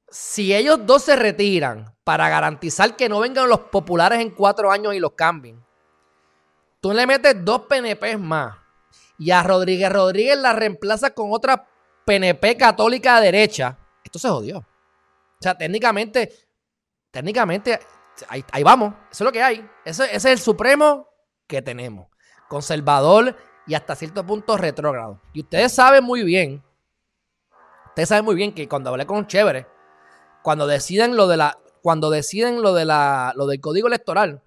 si 0.09 0.55
ellos 0.55 0.81
dos 0.87 1.03
se 1.03 1.17
retiran 1.17 1.95
para 2.03 2.31
garantizar 2.31 2.97
que 2.97 3.11
no 3.11 3.21
vengan 3.21 3.49
los 3.49 3.61
populares 3.61 4.21
en 4.21 4.31
cuatro 4.31 4.73
años 4.73 4.95
y 4.95 5.01
los 5.01 5.13
cambien, 5.13 5.63
tú 6.81 6.93
le 6.93 7.07
metes 7.07 7.45
dos 7.45 7.63
PNP 7.69 8.17
más 8.17 8.57
y 9.19 9.31
a 9.31 9.43
Rodríguez 9.43 9.93
Rodríguez 9.93 10.39
la 10.39 10.55
reemplaza 10.55 11.11
con 11.11 11.31
otra 11.31 11.69
PNP 12.07 12.57
católica 12.57 13.21
de 13.21 13.27
derecha, 13.27 13.79
esto 14.03 14.19
se 14.19 14.29
jodió. 14.29 14.59
O 14.59 15.43
sea, 15.43 15.57
técnicamente, 15.57 16.33
técnicamente, 17.11 17.79
ahí, 18.29 18.63
vamos, 18.63 18.95
eso 19.11 19.25
es 19.25 19.27
lo 19.27 19.33
que 19.33 19.43
hay. 19.43 19.69
Ese 19.85 20.17
es 20.17 20.25
el 20.25 20.39
supremo 20.39 21.07
que 21.47 21.61
tenemos. 21.61 22.09
Conservador 22.49 23.37
y 23.67 23.75
hasta 23.75 23.95
cierto 23.95 24.25
punto 24.27 24.57
retrógrado. 24.57 25.21
Y 25.33 25.41
ustedes 25.41 25.73
saben 25.73 26.05
muy 26.05 26.23
bien, 26.23 26.63
ustedes 27.89 28.09
saben 28.09 28.25
muy 28.25 28.35
bien 28.35 28.55
que 28.55 28.69
cuando 28.69 28.91
hablé 28.91 29.07
con 29.07 29.27
Chévere, 29.27 29.67
cuando 30.43 30.67
deciden 30.67 31.17
lo 31.17 31.29
de 31.29 31.37
la, 31.37 31.59
cuando 31.83 32.11
deciden 32.11 32.63
lo 32.63 32.75
de 32.75 32.85
la, 32.85 33.33
lo 33.37 33.47
del 33.47 33.61
código 33.61 33.89
electoral, 33.89 34.43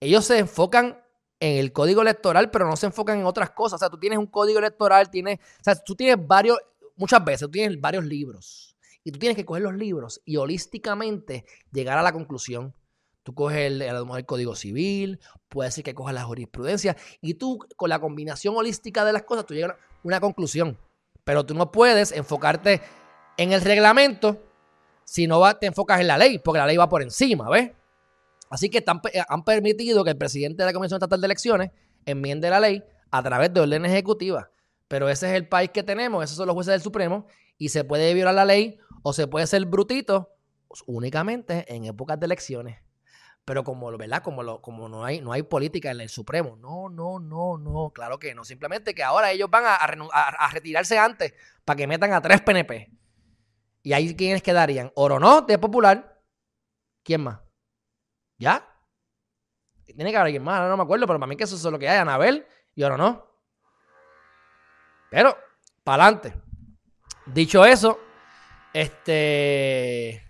ellos 0.00 0.24
se 0.24 0.38
enfocan 0.38 1.02
en 1.40 1.58
el 1.58 1.72
código 1.72 2.02
electoral, 2.02 2.50
pero 2.50 2.66
no 2.66 2.76
se 2.76 2.86
enfocan 2.86 3.18
en 3.18 3.26
otras 3.26 3.50
cosas. 3.50 3.76
O 3.76 3.78
sea, 3.78 3.90
tú 3.90 3.98
tienes 3.98 4.18
un 4.18 4.26
código 4.26 4.58
electoral, 4.58 5.10
tienes, 5.10 5.38
o 5.38 5.64
sea, 5.64 5.74
tú 5.74 5.96
tienes 5.96 6.16
varios, 6.26 6.58
muchas 6.96 7.24
veces 7.24 7.40
tú 7.40 7.50
tienes 7.50 7.80
varios 7.80 8.04
libros 8.04 8.76
y 9.02 9.10
tú 9.10 9.18
tienes 9.18 9.36
que 9.36 9.44
coger 9.44 9.62
los 9.62 9.74
libros 9.74 10.20
y 10.24 10.36
holísticamente 10.36 11.44
llegar 11.72 11.98
a 11.98 12.02
la 12.02 12.12
conclusión. 12.12 12.74
Tú 13.22 13.34
coges 13.34 13.70
el, 13.70 14.24
código 14.26 14.54
civil, 14.54 15.20
puede 15.48 15.70
ser 15.70 15.84
que 15.84 15.94
cojas 15.94 16.14
la 16.14 16.24
jurisprudencia 16.24 16.96
y 17.20 17.34
tú 17.34 17.58
con 17.76 17.90
la 17.90 17.98
combinación 17.98 18.56
holística 18.56 19.04
de 19.04 19.12
las 19.12 19.24
cosas, 19.24 19.46
tú 19.46 19.54
llegas 19.54 19.72
a 19.72 19.76
una 20.02 20.20
conclusión. 20.20 20.78
Pero 21.24 21.44
tú 21.44 21.54
no 21.54 21.70
puedes 21.70 22.12
enfocarte 22.12 22.80
en 23.36 23.52
el 23.52 23.60
reglamento 23.60 24.42
si 25.04 25.26
no 25.26 25.42
te 25.56 25.66
enfocas 25.66 26.00
en 26.00 26.06
la 26.06 26.16
ley, 26.16 26.38
porque 26.38 26.58
la 26.58 26.66
ley 26.66 26.76
va 26.76 26.88
por 26.88 27.02
encima, 27.02 27.50
¿ves? 27.50 27.72
Así 28.48 28.68
que 28.68 28.78
eh, 28.78 29.22
han 29.28 29.44
permitido 29.44 30.02
que 30.02 30.10
el 30.10 30.16
presidente 30.16 30.62
de 30.62 30.66
la 30.66 30.72
Comisión 30.72 30.96
Estatal 30.96 31.20
de 31.20 31.26
Elecciones 31.26 31.70
enmiende 32.04 32.48
la 32.50 32.60
ley 32.60 32.82
a 33.10 33.22
través 33.22 33.52
de 33.52 33.60
órdenes 33.60 33.92
ejecutivas. 33.92 34.46
Pero 34.88 35.08
ese 35.08 35.30
es 35.30 35.36
el 35.36 35.48
país 35.48 35.70
que 35.70 35.82
tenemos, 35.82 36.24
esos 36.24 36.36
son 36.36 36.46
los 36.46 36.54
jueces 36.54 36.72
del 36.72 36.82
Supremo, 36.82 37.26
y 37.58 37.68
se 37.68 37.84
puede 37.84 38.12
violar 38.14 38.34
la 38.34 38.44
ley 38.44 38.78
o 39.02 39.12
se 39.12 39.26
puede 39.26 39.46
ser 39.46 39.64
brutito 39.66 40.30
únicamente 40.86 41.64
en 41.72 41.84
épocas 41.84 42.18
de 42.18 42.26
elecciones. 42.26 42.78
Pero 43.44 43.64
como, 43.64 43.96
¿verdad? 43.96 44.22
Como, 44.22 44.42
lo, 44.42 44.60
como 44.62 44.88
no, 44.88 45.04
hay, 45.04 45.20
no 45.20 45.32
hay 45.32 45.42
política 45.42 45.90
en 45.90 46.00
el 46.00 46.08
Supremo. 46.08 46.56
No, 46.56 46.88
no, 46.88 47.18
no, 47.18 47.58
no. 47.58 47.90
Claro 47.90 48.18
que 48.18 48.34
no. 48.34 48.44
Simplemente 48.44 48.94
que 48.94 49.02
ahora 49.02 49.30
ellos 49.32 49.50
van 49.50 49.64
a, 49.66 49.74
a 49.74 50.50
retirarse 50.50 50.98
antes 50.98 51.34
para 51.64 51.76
que 51.76 51.86
metan 51.86 52.12
a 52.12 52.20
tres 52.20 52.40
PNP. 52.42 52.90
Y 53.82 53.92
ahí 53.92 54.14
quiénes 54.14 54.42
quedarían. 54.42 54.92
Orono 54.94 55.40
de 55.42 55.58
Popular. 55.58 56.22
¿Quién 57.02 57.22
más? 57.22 57.40
¿Ya? 58.38 58.66
Tiene 59.84 60.10
que 60.10 60.16
haber 60.16 60.26
alguien 60.26 60.42
más, 60.42 60.68
no 60.68 60.76
me 60.76 60.82
acuerdo, 60.82 61.06
pero 61.06 61.18
para 61.18 61.28
mí 61.28 61.36
que 61.36 61.44
eso 61.44 61.56
es 61.56 61.64
lo 61.64 61.78
que 61.78 61.88
hay. 61.88 61.98
Anabel 61.98 62.46
y 62.74 62.82
Orono. 62.82 63.26
Pero, 65.10 65.36
para 65.82 66.04
adelante. 66.04 66.34
Dicho 67.26 67.64
eso, 67.64 67.98
este. 68.72 70.29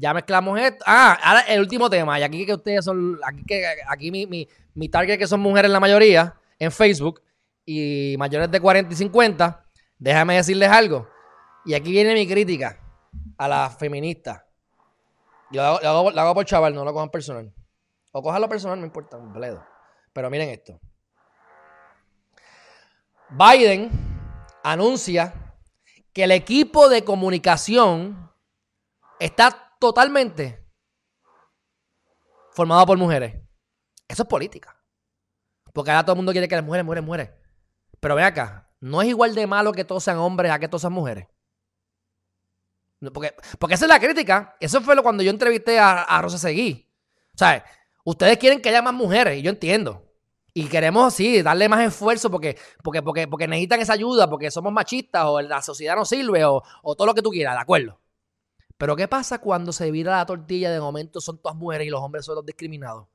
Ya 0.00 0.14
mezclamos 0.14 0.58
esto. 0.58 0.82
Ah, 0.86 1.18
ahora 1.22 1.40
el 1.42 1.60
último 1.60 1.90
tema. 1.90 2.18
Y 2.18 2.22
aquí 2.22 2.46
que 2.46 2.54
ustedes 2.54 2.82
son. 2.82 3.20
Aquí, 3.22 3.44
que, 3.44 3.66
aquí 3.86 4.10
mi, 4.10 4.26
mi, 4.26 4.48
mi 4.72 4.88
target 4.88 5.18
que 5.18 5.26
son 5.26 5.40
mujeres 5.40 5.70
la 5.70 5.78
mayoría 5.78 6.34
en 6.58 6.72
Facebook 6.72 7.20
y 7.66 8.14
mayores 8.18 8.50
de 8.50 8.60
40 8.60 8.94
y 8.94 8.96
50. 8.96 9.62
Déjame 9.98 10.36
decirles 10.36 10.70
algo. 10.70 11.06
Y 11.66 11.74
aquí 11.74 11.90
viene 11.90 12.14
mi 12.14 12.26
crítica 12.26 12.80
a 13.36 13.46
las 13.46 13.76
feministas. 13.76 14.42
Yo 15.50 15.60
lo 15.60 15.86
hago, 15.86 16.08
hago, 16.08 16.34
por 16.34 16.46
chaval, 16.46 16.74
no 16.74 16.82
lo 16.82 16.94
cojan 16.94 17.10
personal. 17.10 17.52
O 18.12 18.22
cojanlo 18.22 18.48
personal, 18.48 18.80
no 18.80 18.86
importa, 18.86 19.18
un 19.18 19.34
bledo. 19.34 19.62
Pero 20.14 20.30
miren 20.30 20.48
esto. 20.48 20.80
Biden 23.28 23.90
anuncia 24.62 25.34
que 26.14 26.24
el 26.24 26.30
equipo 26.30 26.88
de 26.88 27.04
comunicación 27.04 28.30
está 29.18 29.69
totalmente 29.80 30.64
formado 32.52 32.86
por 32.86 32.98
mujeres. 32.98 33.34
Eso 34.06 34.22
es 34.22 34.28
política. 34.28 34.76
Porque 35.72 35.90
ahora 35.90 36.04
todo 36.04 36.12
el 36.12 36.18
mundo 36.18 36.32
quiere 36.32 36.46
que 36.46 36.54
las 36.54 36.64
mujeres, 36.64 36.84
mujeres, 36.84 37.04
mujeres. 37.04 37.30
Pero 37.98 38.14
ve 38.14 38.22
acá, 38.22 38.70
no 38.80 39.02
es 39.02 39.08
igual 39.08 39.34
de 39.34 39.46
malo 39.46 39.72
que 39.72 39.84
todos 39.84 40.04
sean 40.04 40.18
hombres 40.18 40.52
a 40.52 40.58
que 40.58 40.68
todos 40.68 40.82
sean 40.82 40.92
mujeres. 40.92 41.26
Porque, 43.14 43.34
porque 43.58 43.74
esa 43.74 43.86
es 43.86 43.88
la 43.88 43.98
crítica. 43.98 44.56
Eso 44.60 44.80
fue 44.80 44.94
lo 44.94 45.02
cuando 45.02 45.22
yo 45.22 45.30
entrevisté 45.30 45.78
a, 45.78 46.20
Rosa 46.20 46.38
Seguí. 46.38 46.86
O 47.34 47.38
sea, 47.38 47.64
ustedes 48.04 48.36
quieren 48.36 48.60
que 48.60 48.68
haya 48.68 48.82
más 48.82 48.92
mujeres, 48.92 49.38
y 49.38 49.42
yo 49.42 49.50
entiendo. 49.50 50.06
Y 50.52 50.66
queremos, 50.66 51.14
sí, 51.14 51.40
darle 51.42 51.68
más 51.68 51.80
esfuerzo 51.80 52.30
porque, 52.30 52.58
porque, 52.82 53.02
porque, 53.02 53.28
porque 53.28 53.46
necesitan 53.48 53.80
esa 53.80 53.92
ayuda, 53.94 54.28
porque 54.28 54.50
somos 54.50 54.72
machistas, 54.72 55.24
o 55.24 55.40
la 55.40 55.62
sociedad 55.62 55.94
no 55.96 56.04
sirve, 56.04 56.44
o, 56.44 56.62
o 56.82 56.96
todo 56.96 57.06
lo 57.06 57.14
que 57.14 57.22
tú 57.22 57.30
quieras, 57.30 57.54
¿de 57.54 57.60
acuerdo? 57.60 58.00
Pero 58.80 58.96
¿qué 58.96 59.06
pasa 59.06 59.38
cuando 59.38 59.72
se 59.72 59.90
vira 59.92 60.16
la 60.16 60.26
tortilla 60.26 60.72
de 60.72 60.80
momento 60.80 61.20
son 61.20 61.38
todas 61.38 61.56
mujeres 61.56 61.86
y 61.86 61.90
los 61.90 62.00
hombres 62.00 62.24
son 62.24 62.34
los 62.34 62.46
discriminados? 62.46 63.06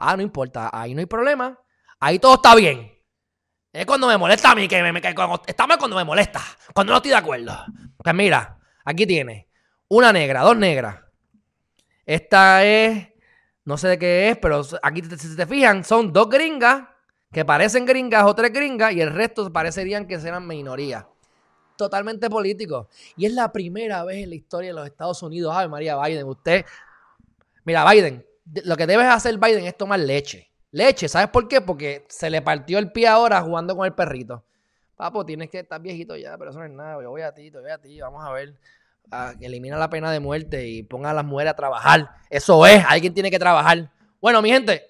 Ah, 0.00 0.16
no 0.16 0.22
importa, 0.22 0.70
ahí 0.72 0.94
no 0.94 1.00
hay 1.00 1.06
problema. 1.06 1.60
Ahí 2.00 2.18
todo 2.18 2.34
está 2.34 2.56
bien. 2.56 2.92
Es 3.72 3.86
cuando 3.86 4.08
me 4.08 4.16
molesta 4.16 4.50
a 4.50 4.54
mí, 4.54 4.66
que 4.66 4.82
me, 4.82 4.92
mal 4.92 5.78
cuando 5.78 5.96
me 5.96 6.04
molesta, 6.04 6.40
cuando 6.74 6.92
no 6.92 6.96
estoy 6.96 7.10
de 7.10 7.16
acuerdo. 7.16 7.54
Pues 8.02 8.14
mira, 8.14 8.56
Aquí 8.86 9.04
tiene 9.04 9.48
una 9.88 10.12
negra, 10.12 10.42
dos 10.42 10.56
negras. 10.56 11.00
Esta 12.06 12.64
es, 12.64 13.08
no 13.64 13.76
sé 13.76 13.88
de 13.88 13.98
qué 13.98 14.30
es, 14.30 14.38
pero 14.38 14.62
aquí 14.80 15.02
si 15.02 15.34
te 15.34 15.44
fijan, 15.44 15.84
son 15.84 16.12
dos 16.12 16.28
gringas 16.28 16.84
que 17.32 17.44
parecen 17.44 17.84
gringas 17.84 18.24
o 18.24 18.34
tres 18.36 18.52
gringas 18.52 18.92
y 18.92 19.00
el 19.00 19.12
resto 19.12 19.52
parecerían 19.52 20.06
que 20.06 20.20
serán 20.20 20.46
minoría. 20.46 21.08
Totalmente 21.76 22.30
político. 22.30 22.88
Y 23.16 23.26
es 23.26 23.32
la 23.32 23.52
primera 23.52 24.04
vez 24.04 24.22
en 24.22 24.30
la 24.30 24.36
historia 24.36 24.70
de 24.70 24.74
los 24.74 24.86
Estados 24.86 25.22
Unidos. 25.22 25.52
Ay, 25.54 25.68
María 25.68 26.00
Biden, 26.00 26.26
usted. 26.26 26.64
Mira, 27.64 27.90
Biden, 27.90 28.24
lo 28.64 28.76
que 28.76 28.86
debes 28.86 29.06
hacer 29.06 29.38
Biden 29.38 29.64
es 29.64 29.76
tomar 29.76 30.00
leche. 30.00 30.50
Leche, 30.70 31.08
¿sabes 31.08 31.28
por 31.28 31.48
qué? 31.48 31.60
Porque 31.60 32.04
se 32.08 32.30
le 32.30 32.42
partió 32.42 32.78
el 32.78 32.92
pie 32.92 33.08
ahora 33.08 33.40
jugando 33.40 33.76
con 33.76 33.86
el 33.86 33.94
perrito. 33.94 34.44
Papo, 34.96 35.26
tienes 35.26 35.50
que 35.50 35.60
estar 35.60 35.80
viejito 35.80 36.16
ya, 36.16 36.38
pero 36.38 36.50
eso 36.50 36.58
no 36.58 36.64
es 36.64 36.70
nada. 36.70 37.02
Yo 37.02 37.10
voy 37.10 37.22
a 37.22 37.32
ti, 37.32 37.50
te 37.50 37.58
voy 37.58 37.70
a 37.70 37.78
ti, 37.78 38.00
vamos 38.00 38.24
a 38.24 38.32
ver. 38.32 38.54
elimina 39.40 39.76
la 39.76 39.90
pena 39.90 40.10
de 40.10 40.20
muerte 40.20 40.66
y 40.66 40.82
ponga 40.82 41.10
a 41.10 41.14
las 41.14 41.24
mujeres 41.24 41.52
a 41.52 41.56
trabajar. 41.56 42.10
Eso 42.30 42.66
es, 42.66 42.84
alguien 42.88 43.12
tiene 43.12 43.30
que 43.30 43.38
trabajar. 43.38 43.90
Bueno, 44.20 44.40
mi 44.42 44.50
gente, 44.50 44.82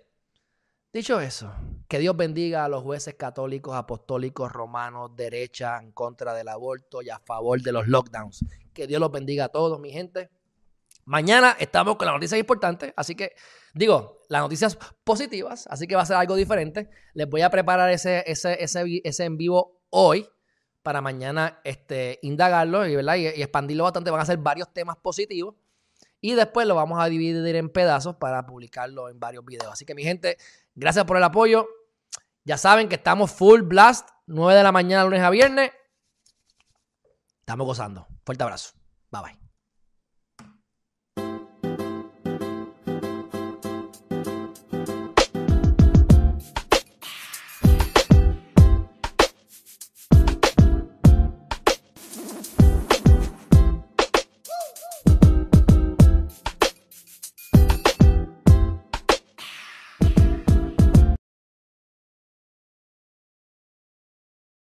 dicho 0.93 1.21
eso, 1.21 1.53
que 1.89 1.99
Dios 1.99 2.17
bendiga 2.17 2.65
a 2.65 2.69
los 2.69 2.83
jueces 2.83 3.15
católicos, 3.15 3.75
apostólicos, 3.75 4.53
romanos, 4.53 5.15
derecha, 5.17 5.79
en 5.81 5.93
contra 5.93 6.35
del 6.35 6.49
aborto 6.49 7.03
y 7.03 7.11
a 7.11 7.19
favor 7.19 7.61
de 7.63 7.73
los 7.73 7.87
lockdowns. 7.87 8.45
Que 8.73 8.87
Dios 8.87 9.01
los 9.01 9.13
bendiga 9.13 9.47
a 9.47 9.49
todos, 9.49 9.79
mi 9.79 9.91
gente. 9.91 10.31
Mañana 11.05 11.57
estamos 11.61 11.97
con 11.97 12.07
las 12.07 12.15
noticias 12.17 12.41
importantes, 12.41 12.93
así 12.97 13.15
que 13.15 13.37
digo, 13.75 14.23
las 14.29 14.43
noticias 14.43 14.77
positivas, 15.05 15.69
así 15.71 15.87
que 15.87 15.95
va 15.95 16.03
a 16.03 16.07
ser 16.07 16.17
algo 16.17 16.35
diferente. 16.35 16.91
Les 17.15 17.29
voy 17.29 17.43
a 17.43 17.51
preparar 17.51 17.91
ese, 17.91 18.25
ese, 18.27 18.63
ese, 18.63 19.01
ese 19.05 19.25
en 19.25 19.37
vivo 19.37 19.83
hoy 19.91 20.29
para 20.83 21.01
mañana 21.01 21.61
este, 21.63 22.19
indagarlo 22.23 22.87
y, 22.89 22.95
y, 22.95 23.43
expandirlo 23.43 23.85
bastante. 23.85 24.11
Van 24.11 24.21
a 24.21 24.27
ser 24.27 24.39
varios 24.39 24.73
temas 24.73 24.97
positivos 24.97 25.55
y 26.21 26.35
después 26.35 26.67
lo 26.67 26.75
vamos 26.75 26.99
a 27.01 27.07
dividir 27.07 27.55
en 27.55 27.69
pedazos 27.69 28.17
para 28.17 28.45
publicarlo 28.47 29.09
en 29.09 29.21
varios 29.21 29.45
videos. 29.45 29.73
Así 29.73 29.85
que 29.85 29.95
mi 29.95 30.03
gente, 30.03 30.39
gracias 30.77 31.05
por 31.05 31.17
el 31.17 31.25
apoyo. 31.25 31.67
Ya 32.45 32.57
saben 32.57 32.89
que 32.89 32.95
estamos 32.95 33.33
full 33.33 33.63
blast, 33.63 34.09
9 34.27 34.55
de 34.55 34.63
la 34.63 34.71
mañana, 34.71 35.05
lunes 35.05 35.23
a 35.23 35.31
viernes. 35.31 35.73
Estamos 37.41 37.67
gozando. 37.67 38.07
Fuerte 38.25 38.45
abrazo. 38.45 38.73
Bye 39.11 39.23
bye. 39.23 39.46